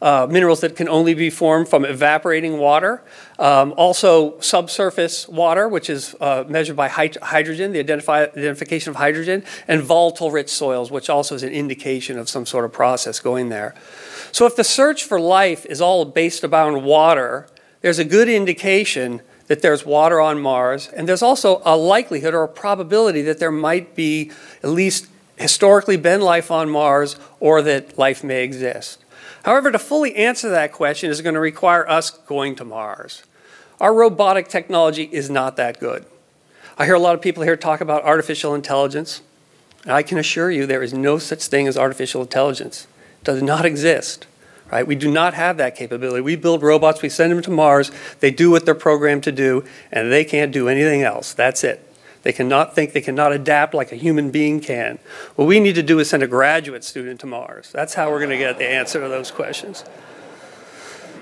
uh, 0.00 0.26
minerals 0.30 0.60
that 0.60 0.76
can 0.76 0.88
only 0.88 1.14
be 1.14 1.30
formed 1.30 1.68
from 1.68 1.84
evaporating 1.84 2.58
water. 2.58 3.02
Um, 3.38 3.74
also, 3.76 4.38
subsurface 4.40 5.28
water, 5.28 5.68
which 5.68 5.90
is 5.90 6.14
uh, 6.20 6.44
measured 6.48 6.76
by 6.76 6.88
hydrogen, 6.88 7.72
the 7.72 7.80
identify- 7.80 8.24
identification 8.24 8.90
of 8.90 8.96
hydrogen, 8.96 9.44
and 9.66 9.82
volatile 9.82 10.30
rich 10.30 10.50
soils, 10.50 10.90
which 10.90 11.10
also 11.10 11.34
is 11.34 11.42
an 11.42 11.52
indication 11.52 12.18
of 12.18 12.28
some 12.28 12.46
sort 12.46 12.64
of 12.64 12.72
process 12.72 13.18
going 13.20 13.48
there. 13.48 13.74
So, 14.30 14.46
if 14.46 14.54
the 14.56 14.64
search 14.64 15.04
for 15.04 15.20
life 15.20 15.66
is 15.66 15.80
all 15.80 16.04
based 16.04 16.44
around 16.44 16.84
water, 16.84 17.48
there's 17.80 17.98
a 17.98 18.04
good 18.04 18.28
indication 18.28 19.22
that 19.48 19.62
there's 19.62 19.84
water 19.84 20.20
on 20.20 20.40
Mars, 20.40 20.88
and 20.88 21.08
there's 21.08 21.22
also 21.22 21.62
a 21.64 21.76
likelihood 21.76 22.34
or 22.34 22.42
a 22.42 22.48
probability 22.48 23.22
that 23.22 23.38
there 23.38 23.50
might 23.50 23.94
be 23.94 24.30
at 24.62 24.70
least 24.70 25.06
historically 25.36 25.96
been 25.96 26.20
life 26.20 26.50
on 26.50 26.68
Mars 26.68 27.16
or 27.40 27.62
that 27.62 27.98
life 27.98 28.22
may 28.22 28.44
exist. 28.44 29.04
However, 29.48 29.72
to 29.72 29.78
fully 29.78 30.14
answer 30.14 30.50
that 30.50 30.72
question 30.72 31.08
is 31.08 31.22
going 31.22 31.32
to 31.32 31.40
require 31.40 31.88
us 31.88 32.10
going 32.10 32.54
to 32.56 32.66
Mars. 32.66 33.22
Our 33.80 33.94
robotic 33.94 34.48
technology 34.48 35.04
is 35.04 35.30
not 35.30 35.56
that 35.56 35.80
good. 35.80 36.04
I 36.76 36.84
hear 36.84 36.92
a 36.92 36.98
lot 36.98 37.14
of 37.14 37.22
people 37.22 37.44
here 37.44 37.56
talk 37.56 37.80
about 37.80 38.04
artificial 38.04 38.54
intelligence. 38.54 39.22
I 39.86 40.02
can 40.02 40.18
assure 40.18 40.50
you 40.50 40.66
there 40.66 40.82
is 40.82 40.92
no 40.92 41.16
such 41.16 41.46
thing 41.46 41.66
as 41.66 41.78
artificial 41.78 42.20
intelligence. 42.20 42.86
It 43.22 43.24
does 43.24 43.42
not 43.42 43.64
exist. 43.64 44.26
Right? 44.70 44.86
We 44.86 44.96
do 44.96 45.10
not 45.10 45.32
have 45.32 45.56
that 45.56 45.74
capability. 45.74 46.20
We 46.20 46.36
build 46.36 46.62
robots, 46.62 47.00
we 47.00 47.08
send 47.08 47.32
them 47.32 47.40
to 47.40 47.50
Mars, 47.50 47.90
they 48.20 48.30
do 48.30 48.50
what 48.50 48.66
they're 48.66 48.74
programmed 48.74 49.22
to 49.22 49.32
do, 49.32 49.64
and 49.90 50.12
they 50.12 50.26
can't 50.26 50.52
do 50.52 50.68
anything 50.68 51.00
else. 51.00 51.32
That's 51.32 51.64
it. 51.64 51.87
They 52.22 52.32
cannot 52.32 52.74
think, 52.74 52.92
they 52.92 53.00
cannot 53.00 53.32
adapt 53.32 53.74
like 53.74 53.92
a 53.92 53.96
human 53.96 54.30
being 54.30 54.60
can. 54.60 54.98
What 55.36 55.46
we 55.46 55.60
need 55.60 55.74
to 55.76 55.82
do 55.82 55.98
is 55.98 56.10
send 56.10 56.22
a 56.22 56.26
graduate 56.26 56.84
student 56.84 57.20
to 57.20 57.26
Mars. 57.26 57.70
That's 57.72 57.94
how 57.94 58.10
we're 58.10 58.18
going 58.18 58.30
to 58.30 58.38
get 58.38 58.58
the 58.58 58.68
answer 58.68 59.00
to 59.00 59.08
those 59.08 59.30
questions. 59.30 59.84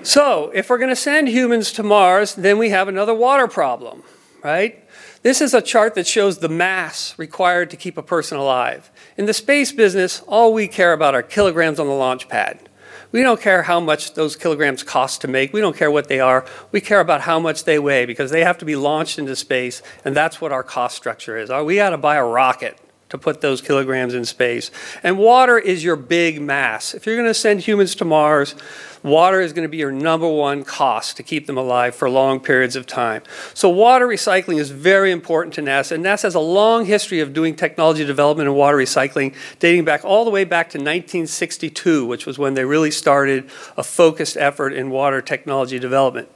So, 0.03 0.51
if 0.53 0.69
we're 0.69 0.77
going 0.77 0.89
to 0.89 0.95
send 0.95 1.27
humans 1.27 1.71
to 1.73 1.83
Mars, 1.83 2.35
then 2.35 2.57
we 2.57 2.69
have 2.69 2.87
another 2.87 3.13
water 3.13 3.47
problem, 3.47 4.03
right? 4.43 4.83
This 5.21 5.41
is 5.41 5.53
a 5.53 5.61
chart 5.61 5.95
that 5.95 6.07
shows 6.07 6.37
the 6.37 6.49
mass 6.49 7.17
required 7.17 7.69
to 7.71 7.77
keep 7.77 7.97
a 7.97 8.03
person 8.03 8.37
alive. 8.37 8.89
In 9.17 9.25
the 9.25 9.33
space 9.33 9.71
business, 9.71 10.21
all 10.27 10.53
we 10.53 10.67
care 10.67 10.93
about 10.93 11.15
are 11.15 11.23
kilograms 11.23 11.79
on 11.79 11.87
the 11.87 11.93
launch 11.93 12.29
pad. 12.29 12.66
We 13.11 13.21
don't 13.21 13.39
care 13.39 13.63
how 13.63 13.79
much 13.79 14.13
those 14.13 14.35
kilograms 14.35 14.83
cost 14.83 15.21
to 15.21 15.27
make. 15.27 15.53
We 15.53 15.61
don't 15.61 15.75
care 15.75 15.89
what 15.89 16.07
they 16.07 16.19
are. 16.19 16.45
We 16.71 16.81
care 16.81 16.99
about 16.99 17.21
how 17.21 17.39
much 17.39 17.63
they 17.63 17.79
weigh 17.79 18.05
because 18.05 18.31
they 18.31 18.43
have 18.43 18.57
to 18.59 18.65
be 18.65 18.75
launched 18.75 19.17
into 19.17 19.35
space, 19.35 19.81
and 20.03 20.15
that's 20.15 20.41
what 20.41 20.51
our 20.51 20.63
cost 20.63 20.95
structure 20.97 21.37
is. 21.37 21.49
We 21.49 21.75
got 21.75 21.91
to 21.91 21.97
buy 21.97 22.15
a 22.15 22.25
rocket 22.25 22.77
to 23.09 23.17
put 23.17 23.41
those 23.41 23.61
kilograms 23.61 24.13
in 24.13 24.25
space. 24.25 24.69
And 25.01 25.17
water 25.17 25.57
is 25.57 25.83
your 25.83 25.95
big 25.95 26.41
mass. 26.41 26.93
If 26.93 27.05
you're 27.05 27.15
going 27.15 27.27
to 27.27 27.33
send 27.33 27.61
humans 27.61 27.95
to 27.95 28.05
Mars, 28.05 28.55
water 29.01 29.39
is 29.39 29.53
going 29.53 29.63
to 29.63 29.69
be 29.69 29.77
your 29.77 29.91
number 29.91 30.27
one 30.27 30.63
cost 30.63 31.15
to 31.17 31.23
keep 31.23 31.47
them 31.47 31.57
alive 31.57 31.95
for 31.95 32.09
long 32.09 32.39
periods 32.39 32.75
of 32.75 32.85
time. 32.85 33.23
So, 33.53 33.69
water 33.69 34.07
recycling 34.07 34.59
is 34.59 34.71
very 34.71 35.11
important 35.11 35.53
to 35.55 35.61
NASA, 35.61 35.93
and 35.93 36.03
NASA 36.03 36.23
has 36.23 36.35
a 36.35 36.39
long 36.39 36.85
history 36.85 37.19
of 37.19 37.33
doing 37.33 37.55
technology 37.55 38.05
development 38.05 38.47
and 38.49 38.57
water 38.57 38.77
recycling, 38.77 39.33
dating 39.59 39.85
back 39.85 40.03
all 40.03 40.25
the 40.25 40.31
way 40.31 40.43
back 40.43 40.69
to 40.71 40.77
1962, 40.77 42.05
which 42.05 42.25
was 42.25 42.37
when 42.37 42.53
they 42.55 42.65
really 42.65 42.91
started 42.91 43.49
a 43.77 43.83
focused 43.83 44.37
effort 44.37 44.73
in 44.73 44.89
water 44.89 45.21
technology 45.21 45.79
development. 45.79 46.29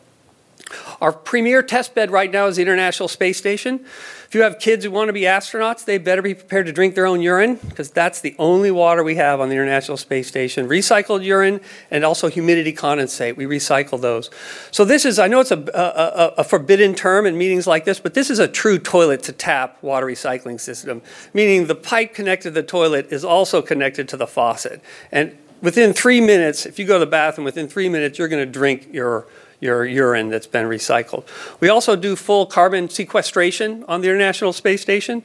Our 1.01 1.11
premier 1.11 1.61
test 1.61 1.95
bed 1.95 2.11
right 2.11 2.31
now 2.31 2.47
is 2.47 2.55
the 2.55 2.61
International 2.61 3.09
Space 3.09 3.37
Station. 3.37 3.85
If 4.31 4.35
you 4.35 4.43
have 4.43 4.59
kids 4.59 4.85
who 4.85 4.91
want 4.91 5.09
to 5.09 5.13
be 5.13 5.23
astronauts, 5.23 5.83
they 5.83 5.97
better 5.97 6.21
be 6.21 6.33
prepared 6.33 6.65
to 6.67 6.71
drink 6.71 6.95
their 6.95 7.05
own 7.05 7.21
urine 7.21 7.55
because 7.55 7.91
that's 7.91 8.21
the 8.21 8.33
only 8.39 8.71
water 8.71 9.03
we 9.03 9.15
have 9.15 9.41
on 9.41 9.49
the 9.49 9.55
International 9.55 9.97
Space 9.97 10.25
Station. 10.25 10.69
Recycled 10.69 11.25
urine 11.25 11.59
and 11.91 12.05
also 12.05 12.29
humidity 12.29 12.71
condensate. 12.71 13.35
We 13.35 13.43
recycle 13.43 13.99
those. 13.99 14.29
So 14.71 14.85
this 14.85 15.03
is, 15.03 15.19
I 15.19 15.27
know 15.27 15.41
it's 15.41 15.51
a, 15.51 15.57
a, 15.57 16.35
a 16.37 16.43
forbidden 16.45 16.95
term 16.95 17.25
in 17.25 17.37
meetings 17.37 17.67
like 17.67 17.83
this, 17.83 17.99
but 17.99 18.13
this 18.13 18.29
is 18.29 18.39
a 18.39 18.47
true 18.47 18.79
toilet 18.79 19.21
to 19.23 19.33
tap 19.33 19.77
water 19.83 20.05
recycling 20.05 20.61
system, 20.61 21.01
meaning 21.33 21.67
the 21.67 21.75
pipe 21.75 22.13
connected 22.13 22.51
to 22.51 22.61
the 22.61 22.63
toilet 22.63 23.11
is 23.11 23.25
also 23.25 23.61
connected 23.61 24.07
to 24.07 24.15
the 24.15 24.27
faucet. 24.27 24.81
And 25.11 25.37
within 25.61 25.91
three 25.91 26.21
minutes, 26.21 26.65
if 26.65 26.79
you 26.79 26.85
go 26.85 26.93
to 26.93 27.03
the 27.03 27.11
bathroom, 27.11 27.43
within 27.43 27.67
three 27.67 27.89
minutes, 27.89 28.17
you're 28.17 28.29
going 28.29 28.45
to 28.45 28.49
drink 28.49 28.93
your 28.93 29.27
your 29.61 29.85
urine 29.85 30.27
that's 30.29 30.47
been 30.47 30.65
recycled. 30.65 31.23
We 31.61 31.69
also 31.69 31.95
do 31.95 32.17
full 32.17 32.47
carbon 32.47 32.89
sequestration 32.89 33.85
on 33.87 34.01
the 34.01 34.09
International 34.09 34.51
Space 34.51 34.81
Station. 34.81 35.23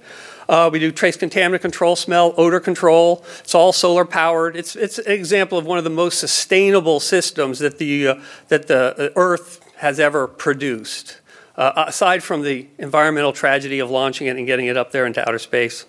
Uh, 0.49 0.71
we 0.73 0.78
do 0.78 0.93
trace 0.93 1.16
contaminant 1.16 1.62
control, 1.62 1.97
smell, 1.97 2.35
odor 2.37 2.61
control. 2.61 3.25
It's 3.40 3.55
all 3.55 3.73
solar 3.73 4.05
powered. 4.05 4.55
It's, 4.55 4.76
it's 4.76 4.99
an 4.99 5.11
example 5.11 5.59
of 5.59 5.66
one 5.66 5.78
of 5.78 5.85
the 5.85 5.90
most 5.90 6.21
sustainable 6.21 7.00
systems 7.00 7.59
that 7.59 7.78
the, 7.78 8.09
uh, 8.09 8.14
that 8.49 8.69
the 8.69 9.11
uh, 9.11 9.12
Earth 9.16 9.61
has 9.78 9.99
ever 9.99 10.28
produced, 10.28 11.21
uh, 11.57 11.85
aside 11.88 12.23
from 12.23 12.43
the 12.43 12.69
environmental 12.78 13.33
tragedy 13.33 13.78
of 13.78 13.90
launching 13.90 14.26
it 14.26 14.37
and 14.37 14.47
getting 14.47 14.66
it 14.66 14.76
up 14.76 14.93
there 14.93 15.07
into 15.07 15.26
outer 15.26 15.38
space. 15.38 15.87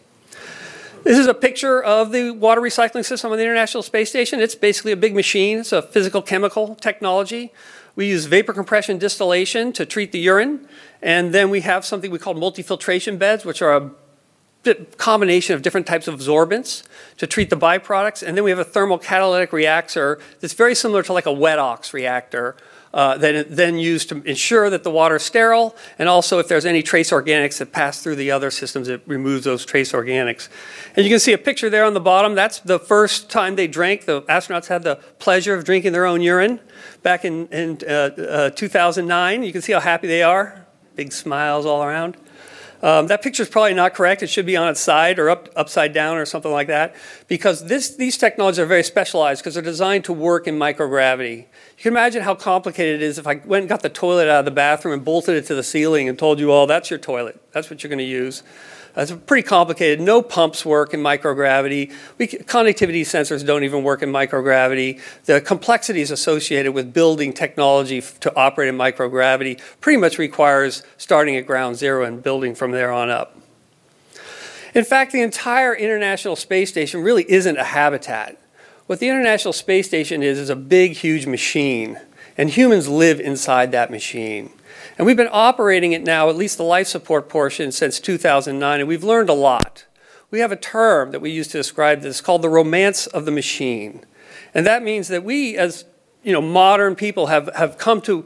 This 1.04 1.18
is 1.18 1.28
a 1.28 1.34
picture 1.34 1.82
of 1.82 2.12
the 2.12 2.32
water 2.32 2.60
recycling 2.60 3.06
system 3.06 3.32
on 3.32 3.38
the 3.38 3.44
International 3.44 3.84
Space 3.84 4.10
Station. 4.10 4.40
It's 4.40 4.56
basically 4.56 4.92
a 4.92 4.98
big 4.98 5.16
machine. 5.16 5.60
It's 5.60 5.72
a 5.72 5.82
physical 5.82 6.22
chemical 6.22 6.76
technology. 6.76 7.54
We 7.98 8.06
use 8.06 8.26
vapor 8.26 8.54
compression 8.54 9.00
distillation 9.00 9.74
to 9.74 9.84
treat 9.84 10.12
the 10.12 10.20
urine, 10.20 10.68
and 11.02 11.34
then 11.34 11.50
we 11.50 11.62
have 11.62 11.84
something 11.84 12.12
we 12.12 12.20
call 12.20 12.36
multifiltration 12.36 13.18
beds, 13.18 13.44
which 13.44 13.60
are 13.64 13.76
a 13.76 14.76
combination 14.98 15.56
of 15.56 15.64
different 15.64 15.88
types 15.88 16.08
of 16.08 16.14
absorbents 16.14 16.84
to 17.18 17.26
treat 17.26 17.50
the 17.50 17.58
byproducts. 17.58 18.22
And 18.22 18.38
then 18.38 18.44
we 18.44 18.52
have 18.52 18.60
a 18.60 18.64
thermal 18.64 19.00
catalytic 19.00 19.52
reactor 19.52 20.20
that's 20.40 20.54
very 20.54 20.76
similar 20.76 21.02
to 21.04 21.12
like 21.12 21.26
a 21.26 21.32
wet 21.32 21.58
ox 21.58 21.92
reactor 21.92 22.56
uh, 22.98 23.16
that 23.16 23.56
then 23.56 23.78
used 23.78 24.10
to 24.10 24.24
ensure 24.24 24.72
that 24.72 24.84
the 24.84 24.90
water 24.90 25.18
is 25.18 25.24
sterile, 25.24 25.76
and 26.00 26.10
also 26.10 26.40
if 26.40 26.48
there's 26.48 26.66
any 26.66 26.82
trace 26.82 27.12
organics 27.12 27.60
that 27.60 27.72
pass 27.72 28.02
through 28.02 28.16
the 28.16 28.32
other 28.32 28.50
systems, 28.50 28.88
it 28.88 29.04
removes 29.06 29.44
those 29.44 29.64
trace 29.64 29.92
organics. 29.92 30.50
And 30.96 31.06
you 31.06 31.12
can 31.12 31.20
see 31.20 31.32
a 31.32 31.38
picture 31.38 31.70
there 31.70 31.86
on 31.86 31.94
the 31.94 32.00
bottom. 32.00 32.34
That's 32.34 32.60
the 32.60 32.80
first 32.80 33.30
time 33.30 33.56
they 33.56 33.68
drank. 33.68 34.06
The 34.06 34.24
astronauts 34.24 34.66
had 34.66 34.82
the 34.82 34.96
pleasure 35.20 35.54
of 35.54 35.64
drinking 35.64 35.92
their 35.92 36.08
own 36.08 36.22
urine 36.22 36.60
back 37.04 37.24
in, 37.24 37.46
in 37.50 37.78
uh, 37.88 38.48
uh, 38.48 38.50
2009. 38.50 39.44
You 39.44 39.52
can 39.52 39.62
see 39.62 39.74
how 39.74 39.80
happy 39.80 40.08
they 40.08 40.24
are. 40.24 40.66
Big 40.96 41.14
smiles 41.14 41.68
all 41.68 41.84
around. 41.84 42.18
Um, 42.82 43.08
that 43.08 43.24
picture 43.24 43.44
is 43.44 43.50
probably 43.50 43.74
not 43.74 43.94
correct. 43.96 44.22
It 44.22 44.28
should 44.28 44.46
be 44.46 44.56
on 44.56 44.68
its 44.70 44.80
side 44.80 45.18
or 45.18 45.30
up, 45.30 45.50
upside 45.56 45.94
down 45.94 46.18
or 46.18 46.26
something 46.26 46.52
like 46.52 46.68
that 46.68 46.96
because 47.28 47.66
this, 47.66 47.96
these 47.96 48.18
technologies 48.18 48.60
are 48.60 48.66
very 48.66 48.84
specialized 48.84 49.42
because 49.42 49.56
they're 49.56 49.64
designed 49.64 50.04
to 50.06 50.14
work 50.14 50.48
in 50.48 50.60
microgravity. 50.60 51.38
You 51.38 51.46
can 51.84 51.94
imagine 51.94 52.22
how 52.22 52.36
complicated 52.36 53.02
it 53.02 53.06
is 53.06 53.18
if 53.18 53.26
I 53.26 53.36
went 53.46 53.64
and 53.64 53.70
got 53.70 53.82
the 53.82 53.90
toilet 53.90 54.28
out 54.28 54.40
of 54.40 54.46
the 54.46 54.52
bathroom 54.52 54.94
and 54.94 55.04
bolted 55.04 55.36
it 55.36 55.48
to 55.48 55.56
the 55.56 55.64
ceiling 55.64 56.08
and 56.08 56.20
told 56.20 56.40
you 56.40 56.52
all 56.52 56.68
that's 56.68 56.90
your 56.90 57.00
toilet. 57.00 57.42
That's 57.52 57.70
what 57.70 57.82
you're 57.82 57.90
going 57.90 57.98
to 57.98 58.04
use. 58.04 58.44
It's 58.98 59.12
pretty 59.12 59.48
complicated. 59.48 60.02
No 60.02 60.24
pumps 60.24 60.66
work 60.66 60.92
in 60.92 61.02
microgravity. 61.02 61.94
We, 62.18 62.28
connectivity 62.28 63.02
sensors 63.02 63.46
don't 63.46 63.64
even 63.64 63.84
work 63.84 64.02
in 64.02 64.12
microgravity. 64.12 65.00
The 65.26 65.40
complexities 65.40 66.10
associated 66.10 66.74
with 66.74 66.94
building 66.94 67.32
technology 67.32 68.02
to 68.02 68.36
operate 68.36 68.70
in 68.70 68.76
microgravity 68.76 69.62
pretty 69.82 70.00
much 70.00 70.18
requires 70.18 70.82
starting 70.98 71.36
at 71.36 71.46
ground 71.46 71.76
zero 71.76 72.04
and 72.06 72.24
building 72.24 72.56
from 72.56 72.72
there 72.72 72.92
on 72.92 73.12
up. 73.12 73.38
In 74.74 74.84
fact, 74.84 75.12
the 75.12 75.22
entire 75.22 75.76
International 75.76 76.36
Space 76.36 76.70
Station 76.70 77.04
really 77.04 77.26
isn't 77.30 77.58
a 77.58 77.64
habitat. 77.66 78.38
What 78.88 79.00
the 79.00 79.10
International 79.10 79.54
Space 79.54 79.88
Station 79.88 80.24
is 80.24 80.40
is 80.40 80.50
a 80.50 80.56
big, 80.56 80.94
huge 80.94 81.28
machine, 81.28 82.00
and 82.36 82.50
humans 82.50 82.88
live 82.88 83.20
inside 83.20 83.72
that 83.74 83.92
machine. 83.92 84.52
And 84.98 85.06
we've 85.06 85.18
been 85.18 85.30
operating 85.32 85.92
it 85.92 86.04
now, 86.04 86.30
at 86.30 86.36
least 86.36 86.58
the 86.58 86.64
life 86.64 86.88
support 86.88 87.30
portion, 87.30 87.72
since 87.72 88.00
2009, 88.00 88.80
and 88.80 88.90
we've 88.90 89.04
learned 89.04 89.30
a 89.30 89.34
lot. 89.34 89.86
We 90.32 90.40
have 90.40 90.52
a 90.52 90.58
term 90.58 91.12
that 91.12 91.22
we 91.22 91.30
use 91.30 91.48
to 91.50 91.58
describe 91.58 92.02
this 92.02 92.20
called 92.20 92.42
the 92.42 92.50
romance 92.50 93.08
of 93.08 93.26
the 93.26 93.32
machine. 93.32 94.04
And 94.54 94.66
that 94.66 94.84
means 94.84 95.08
that 95.10 95.24
we, 95.24 95.56
as 95.56 95.86
you 96.24 96.34
know, 96.34 96.42
modern 96.42 96.96
people, 96.96 97.28
have, 97.28 97.50
have 97.56 97.78
come 97.78 98.02
to 98.02 98.26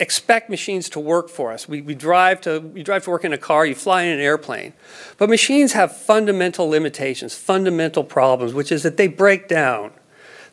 expect 0.00 0.48
machines 0.48 0.88
to 0.90 1.00
work 1.00 1.28
for 1.28 1.52
us. 1.52 1.68
We, 1.68 1.82
we, 1.82 1.94
drive 1.94 2.40
to, 2.42 2.70
you 2.74 2.84
drive 2.84 3.04
to 3.04 3.10
work 3.10 3.24
in 3.24 3.32
a 3.32 3.38
car, 3.38 3.66
you 3.66 3.74
fly 3.74 4.02
in 4.02 4.12
an 4.12 4.20
airplane. 4.20 4.72
But 5.16 5.28
machines 5.28 5.72
have 5.72 5.96
fundamental 5.96 6.68
limitations, 6.68 7.34
fundamental 7.34 8.04
problems, 8.04 8.54
which 8.54 8.70
is 8.70 8.84
that 8.84 8.96
they 8.96 9.08
break 9.08 9.48
down. 9.48 9.90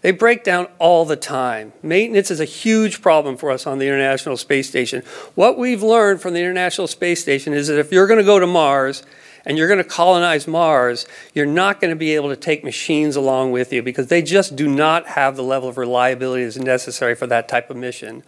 They 0.01 0.11
break 0.11 0.43
down 0.43 0.67
all 0.79 1.05
the 1.05 1.15
time. 1.15 1.73
Maintenance 1.81 2.29
is 2.29 2.39
a 2.39 2.45
huge 2.45 3.01
problem 3.01 3.37
for 3.37 3.51
us 3.51 3.65
on 3.65 3.79
the 3.79 3.87
International 3.87 4.37
Space 4.37 4.69
Station. 4.69 5.01
What 5.35 5.57
we've 5.57 5.81
learned 5.81 6.21
from 6.21 6.33
the 6.33 6.39
International 6.39 6.87
Space 6.87 7.21
Station 7.21 7.53
is 7.53 7.67
that 7.67 7.79
if 7.79 7.91
you're 7.91 8.07
going 8.07 8.19
to 8.19 8.25
go 8.25 8.39
to 8.39 8.47
Mars 8.47 9.03
and 9.45 9.57
you're 9.57 9.67
going 9.67 9.77
to 9.77 9.83
colonize 9.83 10.47
Mars, 10.47 11.05
you're 11.33 11.45
not 11.45 11.79
going 11.79 11.91
to 11.91 11.95
be 11.95 12.15
able 12.15 12.29
to 12.29 12.35
take 12.35 12.63
machines 12.63 13.15
along 13.15 13.51
with 13.51 13.71
you 13.71 13.81
because 13.83 14.07
they 14.07 14.21
just 14.21 14.55
do 14.55 14.67
not 14.67 15.07
have 15.07 15.35
the 15.35 15.43
level 15.43 15.69
of 15.69 15.77
reliability 15.77 16.43
that's 16.43 16.57
necessary 16.57 17.15
for 17.15 17.27
that 17.27 17.47
type 17.47 17.69
of 17.69 17.77
mission. 17.77 18.23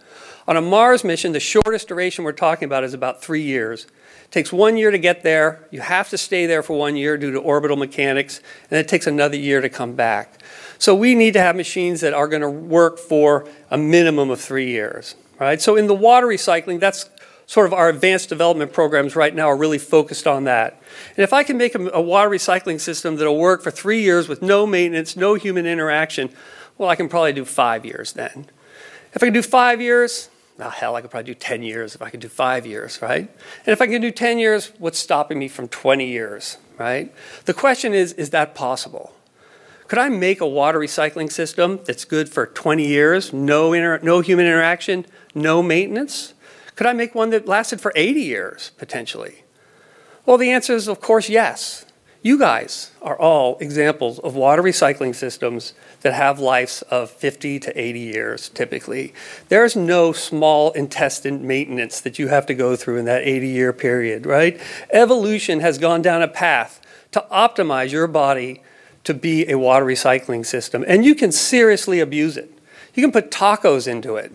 On 0.46 0.56
a 0.56 0.62
Mars 0.62 1.04
mission, 1.04 1.32
the 1.32 1.40
shortest 1.40 1.88
duration 1.88 2.24
we're 2.24 2.32
talking 2.32 2.66
about 2.66 2.84
is 2.84 2.94
about 2.94 3.20
three 3.20 3.42
years. 3.42 3.86
Takes 4.30 4.52
one 4.52 4.76
year 4.76 4.90
to 4.90 4.98
get 4.98 5.22
there. 5.22 5.66
You 5.70 5.80
have 5.80 6.10
to 6.10 6.18
stay 6.18 6.46
there 6.46 6.62
for 6.62 6.78
one 6.78 6.96
year 6.96 7.16
due 7.16 7.30
to 7.32 7.38
orbital 7.38 7.76
mechanics, 7.76 8.40
and 8.70 8.78
it 8.78 8.86
takes 8.86 9.06
another 9.06 9.36
year 9.36 9.60
to 9.60 9.70
come 9.70 9.94
back. 9.94 10.42
So 10.78 10.94
we 10.94 11.14
need 11.14 11.32
to 11.32 11.40
have 11.40 11.56
machines 11.56 12.02
that 12.02 12.12
are 12.12 12.28
going 12.28 12.42
to 12.42 12.50
work 12.50 12.98
for 12.98 13.48
a 13.70 13.78
minimum 13.78 14.30
of 14.30 14.40
three 14.40 14.68
years, 14.68 15.14
right? 15.40 15.60
So 15.60 15.76
in 15.76 15.86
the 15.86 15.94
water 15.94 16.26
recycling, 16.26 16.78
that's 16.78 17.08
sort 17.46 17.66
of 17.66 17.72
our 17.72 17.88
advanced 17.88 18.28
development 18.28 18.74
programs 18.74 19.16
right 19.16 19.34
now 19.34 19.46
are 19.46 19.56
really 19.56 19.78
focused 19.78 20.26
on 20.26 20.44
that. 20.44 20.78
And 21.16 21.24
if 21.24 21.32
I 21.32 21.42
can 21.42 21.56
make 21.56 21.74
a, 21.74 21.88
a 21.94 22.00
water 22.00 22.28
recycling 22.28 22.78
system 22.78 23.16
that'll 23.16 23.38
work 23.38 23.62
for 23.62 23.70
three 23.70 24.02
years 24.02 24.28
with 24.28 24.42
no 24.42 24.66
maintenance, 24.66 25.16
no 25.16 25.34
human 25.34 25.66
interaction, 25.66 26.28
well, 26.76 26.90
I 26.90 26.96
can 26.96 27.08
probably 27.08 27.32
do 27.32 27.46
five 27.46 27.86
years 27.86 28.12
then. 28.12 28.46
If 29.14 29.22
I 29.22 29.26
can 29.26 29.32
do 29.32 29.42
five 29.42 29.80
years, 29.80 30.28
oh, 30.60 30.70
hell, 30.70 30.96
I 30.96 31.00
could 31.00 31.10
probably 31.10 31.32
do 31.32 31.38
10 31.38 31.62
years 31.62 31.94
if 31.94 32.02
I 32.02 32.10
could 32.10 32.20
do 32.20 32.28
five 32.28 32.66
years, 32.66 33.00
right? 33.00 33.20
And 33.20 33.72
if 33.72 33.80
I 33.80 33.86
can 33.86 34.00
do 34.00 34.10
10 34.10 34.38
years, 34.38 34.72
what's 34.78 34.98
stopping 34.98 35.38
me 35.38 35.48
from 35.48 35.68
20 35.68 36.06
years, 36.06 36.58
right? 36.78 37.12
The 37.44 37.54
question 37.54 37.94
is, 37.94 38.12
is 38.14 38.30
that 38.30 38.54
possible? 38.54 39.14
Could 39.86 39.98
I 39.98 40.08
make 40.10 40.40
a 40.40 40.46
water 40.46 40.78
recycling 40.78 41.32
system 41.32 41.80
that's 41.84 42.04
good 42.04 42.28
for 42.28 42.46
20 42.46 42.86
years, 42.86 43.32
no, 43.32 43.72
inter- 43.72 44.00
no 44.02 44.20
human 44.20 44.46
interaction, 44.46 45.06
no 45.34 45.62
maintenance? 45.62 46.34
Could 46.76 46.86
I 46.86 46.92
make 46.92 47.14
one 47.14 47.30
that 47.30 47.46
lasted 47.46 47.80
for 47.80 47.92
80 47.96 48.20
years, 48.20 48.70
potentially? 48.76 49.44
Well, 50.26 50.36
the 50.36 50.50
answer 50.50 50.74
is, 50.74 50.88
of 50.88 51.00
course, 51.00 51.28
yes. 51.30 51.86
You 52.20 52.36
guys 52.36 52.90
are 53.00 53.16
all 53.16 53.58
examples 53.60 54.18
of 54.18 54.34
water 54.34 54.60
recycling 54.60 55.14
systems 55.14 55.72
that 56.00 56.14
have 56.14 56.40
lives 56.40 56.82
of 56.90 57.10
50 57.10 57.60
to 57.60 57.80
80 57.80 58.00
years, 58.00 58.48
typically. 58.48 59.14
There's 59.48 59.76
no 59.76 60.12
small 60.12 60.72
intestine 60.72 61.46
maintenance 61.46 62.00
that 62.00 62.18
you 62.18 62.26
have 62.26 62.44
to 62.46 62.54
go 62.54 62.74
through 62.74 62.96
in 62.96 63.04
that 63.04 63.22
80 63.22 63.46
year 63.46 63.72
period, 63.72 64.26
right? 64.26 64.60
Evolution 64.92 65.60
has 65.60 65.78
gone 65.78 66.02
down 66.02 66.20
a 66.20 66.28
path 66.28 66.80
to 67.12 67.24
optimize 67.30 67.92
your 67.92 68.08
body 68.08 68.62
to 69.04 69.14
be 69.14 69.48
a 69.48 69.56
water 69.56 69.86
recycling 69.86 70.44
system. 70.44 70.84
And 70.88 71.04
you 71.04 71.14
can 71.14 71.30
seriously 71.30 72.00
abuse 72.00 72.36
it. 72.36 72.52
You 72.94 73.02
can 73.02 73.12
put 73.12 73.30
tacos 73.30 73.86
into 73.86 74.16
it. 74.16 74.32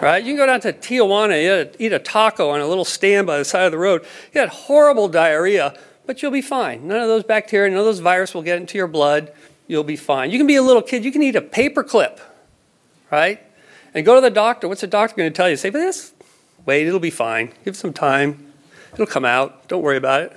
Right? 0.00 0.24
You 0.24 0.30
can 0.30 0.36
go 0.38 0.46
down 0.46 0.60
to 0.62 0.72
Tijuana, 0.72 1.74
eat 1.78 1.92
a 1.92 1.98
taco 1.98 2.48
on 2.48 2.62
a 2.62 2.66
little 2.66 2.86
stand 2.86 3.26
by 3.26 3.36
the 3.36 3.44
side 3.44 3.66
of 3.66 3.70
the 3.70 3.76
road. 3.76 4.02
You 4.32 4.40
had 4.40 4.48
horrible 4.48 5.08
diarrhea, 5.08 5.78
but 6.10 6.22
you'll 6.22 6.32
be 6.32 6.42
fine. 6.42 6.88
None 6.88 7.00
of 7.00 7.06
those 7.06 7.22
bacteria, 7.22 7.70
none 7.70 7.78
of 7.78 7.84
those 7.84 8.00
viruses 8.00 8.34
will 8.34 8.42
get 8.42 8.56
into 8.56 8.76
your 8.76 8.88
blood. 8.88 9.32
You'll 9.68 9.84
be 9.84 9.94
fine. 9.94 10.32
You 10.32 10.38
can 10.38 10.46
be 10.48 10.56
a 10.56 10.62
little 10.62 10.82
kid, 10.82 11.04
you 11.04 11.12
can 11.12 11.22
eat 11.22 11.36
a 11.36 11.40
paper 11.40 11.84
clip, 11.84 12.18
right? 13.12 13.40
And 13.94 14.04
go 14.04 14.16
to 14.16 14.20
the 14.20 14.28
doctor. 14.28 14.66
What's 14.66 14.80
the 14.80 14.88
doctor 14.88 15.14
going 15.14 15.30
to 15.30 15.36
tell 15.36 15.48
you? 15.48 15.54
Say, 15.54 15.70
this, 15.70 16.12
wait, 16.66 16.88
it'll 16.88 16.98
be 16.98 17.10
fine. 17.10 17.52
Give 17.64 17.76
some 17.76 17.92
time. 17.92 18.52
It'll 18.92 19.06
come 19.06 19.24
out. 19.24 19.68
Don't 19.68 19.82
worry 19.82 19.98
about 19.98 20.22
it. 20.22 20.36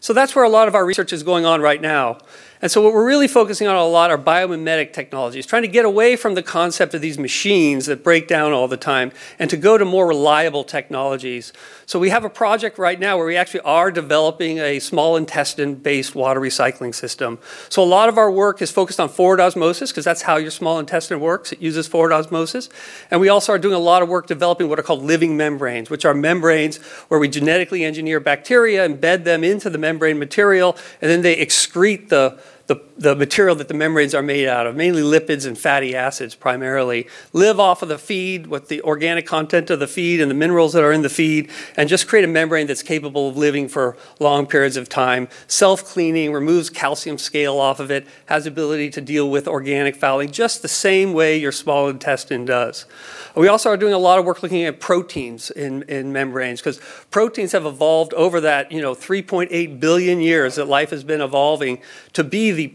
So 0.00 0.12
that's 0.12 0.36
where 0.36 0.44
a 0.44 0.50
lot 0.50 0.68
of 0.68 0.74
our 0.74 0.84
research 0.84 1.14
is 1.14 1.22
going 1.22 1.46
on 1.46 1.62
right 1.62 1.80
now. 1.80 2.18
And 2.62 2.70
so 2.70 2.80
what 2.80 2.92
we're 2.92 3.04
really 3.04 3.26
focusing 3.26 3.66
on 3.66 3.74
a 3.74 3.84
lot 3.84 4.12
are 4.12 4.16
biomimetic 4.16 4.92
technologies, 4.92 5.46
trying 5.46 5.62
to 5.62 5.68
get 5.68 5.84
away 5.84 6.14
from 6.14 6.36
the 6.36 6.44
concept 6.44 6.94
of 6.94 7.00
these 7.00 7.18
machines 7.18 7.86
that 7.86 8.04
break 8.04 8.28
down 8.28 8.52
all 8.52 8.68
the 8.68 8.76
time 8.76 9.10
and 9.40 9.50
to 9.50 9.56
go 9.56 9.76
to 9.76 9.84
more 9.84 10.06
reliable 10.06 10.62
technologies. 10.62 11.52
So 11.86 11.98
we 11.98 12.10
have 12.10 12.24
a 12.24 12.30
project 12.30 12.78
right 12.78 13.00
now 13.00 13.16
where 13.16 13.26
we 13.26 13.36
actually 13.36 13.62
are 13.62 13.90
developing 13.90 14.58
a 14.58 14.78
small 14.78 15.16
intestine-based 15.16 16.14
water 16.14 16.40
recycling 16.40 16.94
system. 16.94 17.40
So 17.68 17.82
a 17.82 17.84
lot 17.84 18.08
of 18.08 18.16
our 18.16 18.30
work 18.30 18.62
is 18.62 18.70
focused 18.70 19.00
on 19.00 19.08
forward 19.08 19.40
osmosis 19.40 19.90
because 19.90 20.04
that's 20.04 20.22
how 20.22 20.36
your 20.36 20.52
small 20.52 20.78
intestine 20.78 21.18
works. 21.18 21.50
It 21.50 21.60
uses 21.60 21.88
forward 21.88 22.12
osmosis. 22.12 22.68
And 23.10 23.20
we 23.20 23.28
also 23.28 23.52
are 23.52 23.58
doing 23.58 23.74
a 23.74 23.80
lot 23.80 24.02
of 24.02 24.08
work 24.08 24.28
developing 24.28 24.68
what 24.68 24.78
are 24.78 24.84
called 24.84 25.02
living 25.02 25.36
membranes, 25.36 25.90
which 25.90 26.04
are 26.04 26.14
membranes 26.14 26.76
where 27.08 27.18
we 27.18 27.26
genetically 27.26 27.84
engineer 27.84 28.20
bacteria, 28.20 28.88
embed 28.88 29.24
them 29.24 29.42
into 29.42 29.68
the 29.68 29.78
membrane 29.78 30.20
material, 30.20 30.76
and 31.00 31.10
then 31.10 31.22
they 31.22 31.34
excrete 31.34 32.08
the 32.08 32.38
the, 32.66 32.76
the 33.02 33.16
material 33.16 33.56
that 33.56 33.66
the 33.68 33.74
membranes 33.74 34.14
are 34.14 34.22
made 34.22 34.46
out 34.46 34.66
of, 34.66 34.76
mainly 34.76 35.02
lipids 35.02 35.44
and 35.44 35.58
fatty 35.58 35.94
acids 35.94 36.36
primarily, 36.36 37.08
live 37.32 37.58
off 37.58 37.82
of 37.82 37.88
the 37.88 37.98
feed, 37.98 38.46
with 38.46 38.68
the 38.68 38.80
organic 38.82 39.26
content 39.26 39.70
of 39.70 39.80
the 39.80 39.88
feed 39.88 40.20
and 40.20 40.30
the 40.30 40.34
minerals 40.34 40.72
that 40.72 40.84
are 40.84 40.92
in 40.92 41.02
the 41.02 41.08
feed, 41.08 41.50
and 41.76 41.88
just 41.88 42.06
create 42.06 42.24
a 42.24 42.28
membrane 42.28 42.66
that's 42.66 42.82
capable 42.82 43.28
of 43.28 43.36
living 43.36 43.68
for 43.68 43.96
long 44.20 44.46
periods 44.46 44.76
of 44.76 44.88
time. 44.88 45.28
Self 45.48 45.84
cleaning, 45.84 46.32
removes 46.32 46.70
calcium 46.70 47.18
scale 47.18 47.58
off 47.58 47.80
of 47.80 47.90
it, 47.90 48.06
has 48.26 48.46
ability 48.46 48.90
to 48.90 49.00
deal 49.00 49.28
with 49.28 49.48
organic 49.48 49.96
fouling 49.96 50.30
just 50.30 50.62
the 50.62 50.68
same 50.68 51.12
way 51.12 51.36
your 51.36 51.52
small 51.52 51.88
intestine 51.88 52.44
does. 52.44 52.86
We 53.34 53.48
also 53.48 53.70
are 53.70 53.76
doing 53.76 53.94
a 53.94 53.98
lot 53.98 54.18
of 54.18 54.24
work 54.24 54.42
looking 54.42 54.64
at 54.64 54.78
proteins 54.78 55.50
in, 55.50 55.82
in 55.84 56.12
membranes 56.12 56.60
because 56.60 56.80
proteins 57.10 57.52
have 57.52 57.66
evolved 57.66 58.14
over 58.14 58.40
that 58.42 58.70
you 58.70 58.80
know 58.80 58.94
3.8 58.94 59.80
billion 59.80 60.20
years 60.20 60.56
that 60.56 60.66
life 60.66 60.90
has 60.90 61.02
been 61.02 61.20
evolving 61.20 61.80
to 62.12 62.22
be 62.22 62.50
the 62.50 62.68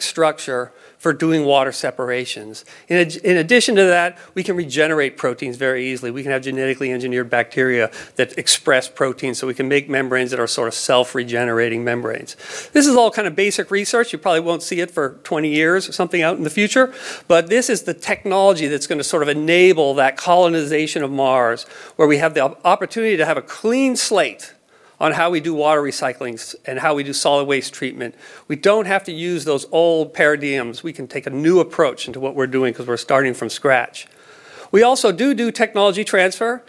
structure 0.00 0.72
for 0.98 1.12
doing 1.12 1.44
water 1.44 1.70
separations. 1.70 2.64
In, 2.88 2.98
ad- 2.98 3.16
in, 3.16 3.36
addition 3.36 3.76
to 3.76 3.84
that, 3.84 4.18
we 4.34 4.42
can 4.42 4.56
regenerate 4.56 5.16
proteins 5.16 5.56
very 5.56 5.86
easily. 5.86 6.10
We 6.10 6.22
can 6.22 6.32
have 6.32 6.42
genetically 6.42 6.92
engineered 6.92 7.30
bacteria 7.30 7.90
that 8.16 8.36
express 8.36 8.88
proteins, 8.88 9.38
so 9.38 9.46
we 9.46 9.54
can 9.54 9.68
make 9.68 9.88
membranes 9.88 10.32
that 10.32 10.40
are 10.40 10.46
sort 10.46 10.68
of 10.68 10.74
self 10.74 11.14
regenerating 11.14 11.84
membranes. 11.84 12.34
This 12.72 12.86
is 12.86 12.96
all 12.96 13.10
kind 13.10 13.28
of 13.28 13.36
basic 13.36 13.70
research. 13.70 14.12
You 14.12 14.18
probably 14.18 14.40
won't 14.40 14.62
see 14.62 14.80
it 14.80 14.90
for 14.90 15.20
20 15.22 15.48
years 15.48 15.88
or 15.88 15.92
something 15.92 16.20
out 16.20 16.36
in 16.36 16.42
the 16.42 16.50
future, 16.50 16.92
but 17.28 17.48
this 17.48 17.70
is 17.70 17.82
the 17.82 17.94
technology 17.94 18.66
that's 18.66 18.86
going 18.86 18.98
to 18.98 19.04
sort 19.04 19.22
of 19.22 19.28
enable 19.28 19.94
that 19.94 20.16
colonization 20.16 21.04
of 21.04 21.10
Mars, 21.10 21.64
where 21.94 22.08
we 22.08 22.18
have 22.18 22.34
the 22.34 22.42
opportunity 22.66 23.16
to 23.16 23.24
have 23.24 23.36
a 23.36 23.42
clean 23.42 23.94
slate 23.94 24.54
on 25.00 25.12
how 25.12 25.30
we 25.30 25.40
do 25.40 25.54
water 25.54 25.82
recycling 25.82 26.54
and 26.64 26.80
how 26.80 26.94
we 26.94 27.02
do 27.02 27.12
solid 27.12 27.44
waste 27.44 27.72
treatment. 27.72 28.14
We 28.48 28.56
don't 28.56 28.86
have 28.86 29.04
to 29.04 29.12
use 29.12 29.44
those 29.44 29.66
old 29.70 30.12
paradigms. 30.12 30.82
We 30.82 30.92
can 30.92 31.06
take 31.06 31.26
a 31.26 31.30
new 31.30 31.60
approach 31.60 32.06
into 32.06 32.20
what 32.20 32.34
we're 32.34 32.46
doing 32.46 32.72
because 32.72 32.86
we're 32.86 32.96
starting 32.96 33.34
from 33.34 33.48
scratch. 33.48 34.08
We 34.70 34.82
also 34.82 35.12
do 35.12 35.34
do 35.34 35.50
technology 35.50 36.04
transfer. 36.04 36.64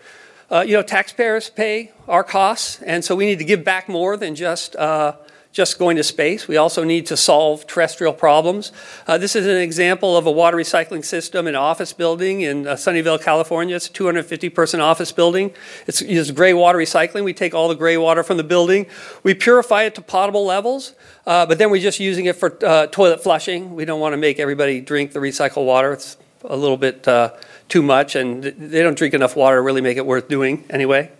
Uh, 0.52 0.62
you 0.62 0.74
know, 0.74 0.82
taxpayers 0.82 1.50
pay 1.50 1.92
our 2.08 2.24
costs, 2.24 2.82
and 2.82 3.06
so 3.06 3.16
we 3.16 3.26
need 3.26 3.38
to 3.38 3.46
give 3.46 3.64
back 3.64 3.88
more 3.88 4.18
than 4.18 4.34
just 4.34 4.76
uh, 4.76 5.14
just 5.52 5.80
going 5.80 5.98
to 5.98 6.04
space. 6.04 6.48
We 6.48 6.58
also 6.58 6.84
need 6.84 7.08
to 7.08 7.18
solve 7.18 7.66
terrestrial 7.66 8.14
problems. 8.14 8.72
Uh, 9.08 9.18
this 9.18 9.36
is 9.36 9.48
an 9.48 9.58
example 9.58 10.16
of 10.16 10.28
a 10.28 10.32
water 10.32 10.58
recycling 10.58 11.04
system 11.04 11.48
in 11.48 11.56
an 11.56 11.62
office 11.62 11.92
building 11.92 12.42
in 12.42 12.68
uh, 12.68 12.76
Sunnyvale, 12.76 13.22
California. 13.22 13.76
It's 13.76 13.88
a 13.88 13.92
250 13.92 14.50
person 14.50 14.80
office 14.80 15.12
building. 15.12 15.52
It's, 15.88 16.02
it's 16.02 16.32
gray 16.32 16.54
water 16.54 16.78
recycling. 16.78 17.24
We 17.24 17.34
take 17.34 17.56
all 17.56 17.68
the 17.68 17.76
gray 17.76 17.98
water 17.98 18.22
from 18.22 18.38
the 18.38 18.44
building, 18.44 18.86
we 19.24 19.34
purify 19.34 19.84
it 19.84 19.96
to 19.96 20.02
potable 20.02 20.46
levels, 20.46 20.94
uh, 21.26 21.46
but 21.46 21.58
then 21.58 21.72
we're 21.72 21.82
just 21.82 22.00
using 22.00 22.26
it 22.26 22.36
for 22.36 22.58
uh, 22.64 22.88
toilet 22.88 23.24
flushing. 23.24 23.76
We 23.76 23.86
don't 23.86 24.00
want 24.00 24.14
to 24.14 24.18
make 24.18 24.40
everybody 24.40 24.82
drink 24.82 25.14
the 25.14 25.20
recycled 25.20 25.66
water. 25.66 25.94
It's 25.94 26.18
a 26.44 26.56
little 26.56 26.78
bit 26.78 27.08
uh, 27.08 27.34
too 27.68 27.82
much, 27.82 28.16
and 28.16 28.44
they 28.44 28.82
don't 28.82 28.98
drink 28.98 29.14
enough 29.14 29.36
water 29.36 29.58
to 29.58 29.62
really 29.62 29.82
make 29.82 29.98
it 29.98 30.06
worth 30.06 30.28
doing 30.28 30.66
anyway. 30.70 31.12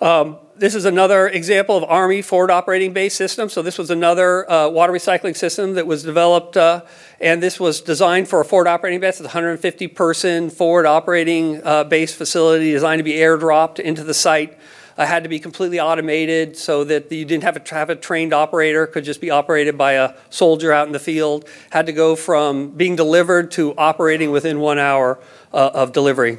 Um, 0.00 0.38
this 0.56 0.74
is 0.74 0.84
another 0.84 1.28
example 1.28 1.76
of 1.76 1.84
Army 1.84 2.22
forward 2.22 2.50
operating 2.50 2.92
base 2.92 3.14
system. 3.14 3.48
So 3.48 3.62
this 3.62 3.78
was 3.78 3.90
another 3.90 4.50
uh, 4.50 4.68
water 4.68 4.92
recycling 4.92 5.36
system 5.36 5.74
that 5.74 5.86
was 5.86 6.02
developed, 6.02 6.56
uh, 6.56 6.82
and 7.20 7.42
this 7.42 7.60
was 7.60 7.80
designed 7.80 8.28
for 8.28 8.40
a 8.40 8.44
forward 8.44 8.66
operating 8.66 9.00
base. 9.00 9.14
It's 9.14 9.20
a 9.20 9.24
150 9.24 9.86
person 9.88 10.50
forward 10.50 10.86
operating 10.86 11.64
uh, 11.64 11.84
base 11.84 12.14
facility 12.14 12.72
designed 12.72 12.98
to 12.98 13.04
be 13.04 13.12
airdropped 13.12 13.78
into 13.78 14.04
the 14.04 14.14
site. 14.14 14.58
Uh, 14.98 15.06
had 15.06 15.22
to 15.22 15.28
be 15.28 15.38
completely 15.38 15.80
automated 15.80 16.56
so 16.56 16.84
that 16.84 17.10
you 17.10 17.24
didn't 17.24 17.44
have 17.44 17.62
to 17.62 17.74
have 17.74 17.90
a 17.90 17.96
trained 17.96 18.32
operator, 18.32 18.86
could 18.86 19.04
just 19.04 19.20
be 19.20 19.30
operated 19.30 19.78
by 19.78 19.92
a 19.92 20.14
soldier 20.30 20.72
out 20.72 20.86
in 20.86 20.92
the 20.92 21.00
field. 21.00 21.48
Had 21.70 21.86
to 21.86 21.92
go 21.92 22.16
from 22.16 22.70
being 22.70 22.96
delivered 22.96 23.50
to 23.52 23.74
operating 23.76 24.30
within 24.30 24.60
one 24.60 24.78
hour 24.78 25.18
uh, 25.52 25.70
of 25.74 25.92
delivery. 25.92 26.38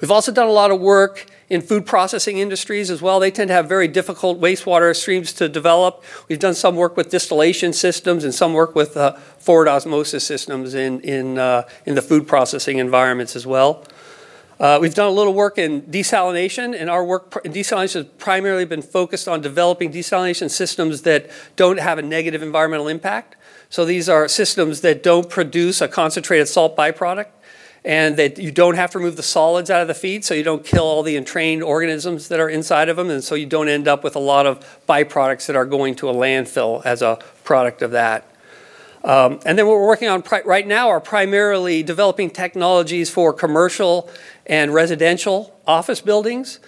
We've 0.00 0.10
also 0.10 0.32
done 0.32 0.48
a 0.48 0.52
lot 0.52 0.70
of 0.70 0.80
work 0.80 1.26
in 1.50 1.60
food 1.60 1.84
processing 1.84 2.38
industries 2.38 2.90
as 2.90 3.02
well. 3.02 3.18
They 3.18 3.32
tend 3.32 3.48
to 3.48 3.54
have 3.54 3.68
very 3.68 3.88
difficult 3.88 4.40
wastewater 4.40 4.94
streams 4.94 5.32
to 5.34 5.48
develop. 5.48 6.02
We've 6.28 6.38
done 6.38 6.54
some 6.54 6.76
work 6.76 6.96
with 6.96 7.10
distillation 7.10 7.72
systems 7.72 8.22
and 8.22 8.32
some 8.32 8.52
work 8.54 8.74
with 8.74 8.96
uh, 8.96 9.14
forward 9.38 9.66
osmosis 9.68 10.24
systems 10.24 10.74
in, 10.74 11.00
in, 11.00 11.38
uh, 11.38 11.68
in 11.84 11.96
the 11.96 12.02
food 12.02 12.28
processing 12.28 12.78
environments 12.78 13.34
as 13.34 13.46
well. 13.46 13.84
Uh, 14.60 14.78
we've 14.78 14.94
done 14.94 15.08
a 15.08 15.10
little 15.10 15.32
work 15.32 15.56
in 15.56 15.80
desalination, 15.82 16.78
and 16.78 16.90
our 16.90 17.02
work 17.02 17.40
in 17.46 17.52
desalination 17.52 17.94
has 17.94 18.06
primarily 18.18 18.66
been 18.66 18.82
focused 18.82 19.26
on 19.26 19.40
developing 19.40 19.90
desalination 19.90 20.50
systems 20.50 21.00
that 21.02 21.30
don't 21.56 21.80
have 21.80 21.96
a 21.96 22.02
negative 22.02 22.42
environmental 22.42 22.86
impact. 22.86 23.36
So 23.70 23.86
these 23.86 24.06
are 24.06 24.28
systems 24.28 24.82
that 24.82 25.02
don't 25.02 25.30
produce 25.30 25.80
a 25.80 25.88
concentrated 25.88 26.46
salt 26.46 26.76
byproduct 26.76 27.28
and 27.86 28.18
that 28.18 28.36
you 28.36 28.50
don't 28.50 28.74
have 28.74 28.90
to 28.90 28.98
remove 28.98 29.16
the 29.16 29.22
solids 29.22 29.70
out 29.70 29.80
of 29.80 29.88
the 29.88 29.94
feed 29.94 30.22
so 30.22 30.34
you 30.34 30.42
don't 30.42 30.66
kill 30.66 30.84
all 30.84 31.02
the 31.02 31.16
entrained 31.16 31.62
organisms 31.62 32.28
that 32.28 32.38
are 32.38 32.50
inside 32.50 32.90
of 32.90 32.98
them 32.98 33.08
and 33.08 33.24
so 33.24 33.34
you 33.34 33.46
don't 33.46 33.68
end 33.68 33.88
up 33.88 34.04
with 34.04 34.14
a 34.14 34.18
lot 34.18 34.44
of 34.44 34.60
byproducts 34.86 35.46
that 35.46 35.56
are 35.56 35.64
going 35.64 35.94
to 35.94 36.10
a 36.10 36.12
landfill 36.12 36.84
as 36.84 37.00
a 37.00 37.18
product 37.42 37.80
of 37.80 37.92
that 37.92 38.30
um, 39.02 39.40
and 39.46 39.58
then 39.58 39.66
what 39.66 39.76
we're 39.76 39.86
working 39.86 40.08
on 40.08 40.22
pri- 40.22 40.42
right 40.44 40.66
now 40.66 40.88
are 40.88 41.00
primarily 41.00 41.82
developing 41.82 42.30
technologies 42.30 43.08
for 43.10 43.32
commercial 43.32 44.10
and 44.46 44.74
residential 44.74 45.58
office 45.66 46.00
buildings 46.00 46.60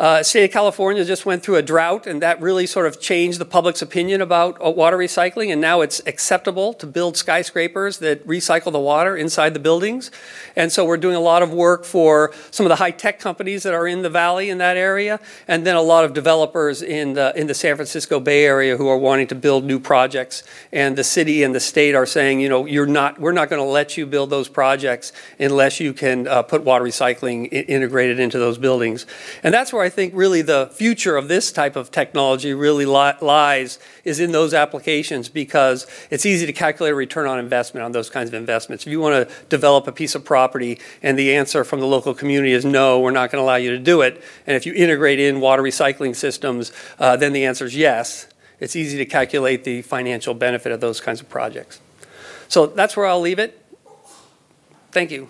uh, 0.00 0.22
state 0.22 0.44
of 0.44 0.50
California 0.50 1.04
just 1.04 1.26
went 1.26 1.42
through 1.42 1.56
a 1.56 1.62
drought, 1.62 2.06
and 2.06 2.22
that 2.22 2.40
really 2.40 2.66
sort 2.66 2.86
of 2.86 2.98
changed 2.98 3.38
the 3.38 3.44
public's 3.44 3.82
opinion 3.82 4.22
about 4.22 4.56
uh, 4.64 4.70
water 4.70 4.96
recycling. 4.96 5.52
And 5.52 5.60
now 5.60 5.82
it's 5.82 6.00
acceptable 6.06 6.72
to 6.72 6.86
build 6.86 7.18
skyscrapers 7.18 7.98
that 7.98 8.26
recycle 8.26 8.72
the 8.72 8.80
water 8.80 9.14
inside 9.14 9.52
the 9.52 9.60
buildings. 9.60 10.10
And 10.56 10.72
so 10.72 10.86
we're 10.86 10.96
doing 10.96 11.16
a 11.16 11.20
lot 11.20 11.42
of 11.42 11.52
work 11.52 11.84
for 11.84 12.32
some 12.50 12.64
of 12.64 12.70
the 12.70 12.76
high 12.76 12.92
tech 12.92 13.20
companies 13.20 13.62
that 13.64 13.74
are 13.74 13.86
in 13.86 14.00
the 14.00 14.08
valley 14.08 14.48
in 14.48 14.56
that 14.56 14.78
area, 14.78 15.20
and 15.46 15.66
then 15.66 15.76
a 15.76 15.82
lot 15.82 16.06
of 16.06 16.14
developers 16.14 16.80
in 16.80 17.12
the, 17.12 17.38
in 17.38 17.46
the 17.46 17.54
San 17.54 17.76
Francisco 17.76 18.20
Bay 18.20 18.46
Area 18.46 18.78
who 18.78 18.88
are 18.88 18.96
wanting 18.96 19.26
to 19.26 19.34
build 19.34 19.64
new 19.64 19.78
projects. 19.78 20.44
And 20.72 20.96
the 20.96 21.04
city 21.04 21.42
and 21.42 21.54
the 21.54 21.60
state 21.60 21.94
are 21.94 22.06
saying, 22.06 22.40
you 22.40 22.48
know, 22.48 22.64
you're 22.64 22.86
not, 22.86 23.20
we're 23.20 23.32
not 23.32 23.50
going 23.50 23.60
to 23.60 23.68
let 23.68 23.98
you 23.98 24.06
build 24.06 24.30
those 24.30 24.48
projects 24.48 25.12
unless 25.38 25.78
you 25.78 25.92
can 25.92 26.26
uh, 26.26 26.42
put 26.42 26.64
water 26.64 26.86
recycling 26.86 27.52
I- 27.52 27.66
integrated 27.68 28.18
into 28.18 28.38
those 28.38 28.56
buildings. 28.56 29.04
And 29.42 29.52
that's 29.52 29.74
where 29.74 29.82
I 29.82 29.89
think 29.90 30.14
really 30.16 30.42
the 30.42 30.70
future 30.72 31.16
of 31.16 31.28
this 31.28 31.52
type 31.52 31.76
of 31.76 31.90
technology 31.90 32.54
really 32.54 32.86
li- 32.86 33.12
lies 33.20 33.78
is 34.04 34.20
in 34.20 34.32
those 34.32 34.54
applications 34.54 35.28
because 35.28 35.86
it's 36.10 36.24
easy 36.24 36.46
to 36.46 36.52
calculate 36.52 36.92
a 36.92 36.96
return 36.96 37.26
on 37.26 37.38
investment 37.38 37.84
on 37.84 37.92
those 37.92 38.08
kinds 38.08 38.28
of 38.28 38.34
investments. 38.34 38.86
If 38.86 38.92
you 38.92 39.00
want 39.00 39.28
to 39.28 39.34
develop 39.48 39.86
a 39.86 39.92
piece 39.92 40.14
of 40.14 40.24
property 40.24 40.78
and 41.02 41.18
the 41.18 41.36
answer 41.36 41.64
from 41.64 41.80
the 41.80 41.86
local 41.86 42.14
community 42.14 42.52
is 42.52 42.64
no, 42.64 43.00
we're 43.00 43.10
not 43.10 43.30
going 43.30 43.42
to 43.42 43.44
allow 43.44 43.56
you 43.56 43.70
to 43.72 43.78
do 43.78 44.00
it, 44.00 44.22
and 44.46 44.56
if 44.56 44.64
you 44.64 44.72
integrate 44.72 45.20
in 45.20 45.40
water 45.40 45.62
recycling 45.62 46.16
systems, 46.16 46.72
uh, 46.98 47.16
then 47.16 47.32
the 47.32 47.44
answer 47.44 47.66
is 47.66 47.76
yes. 47.76 48.26
It's 48.60 48.76
easy 48.76 48.98
to 48.98 49.06
calculate 49.06 49.64
the 49.64 49.82
financial 49.82 50.34
benefit 50.34 50.70
of 50.72 50.80
those 50.80 51.00
kinds 51.00 51.20
of 51.20 51.28
projects. 51.28 51.80
So 52.48 52.66
that's 52.66 52.96
where 52.96 53.06
I'll 53.06 53.20
leave 53.20 53.38
it. 53.38 53.56
Thank 54.92 55.10
you. 55.10 55.28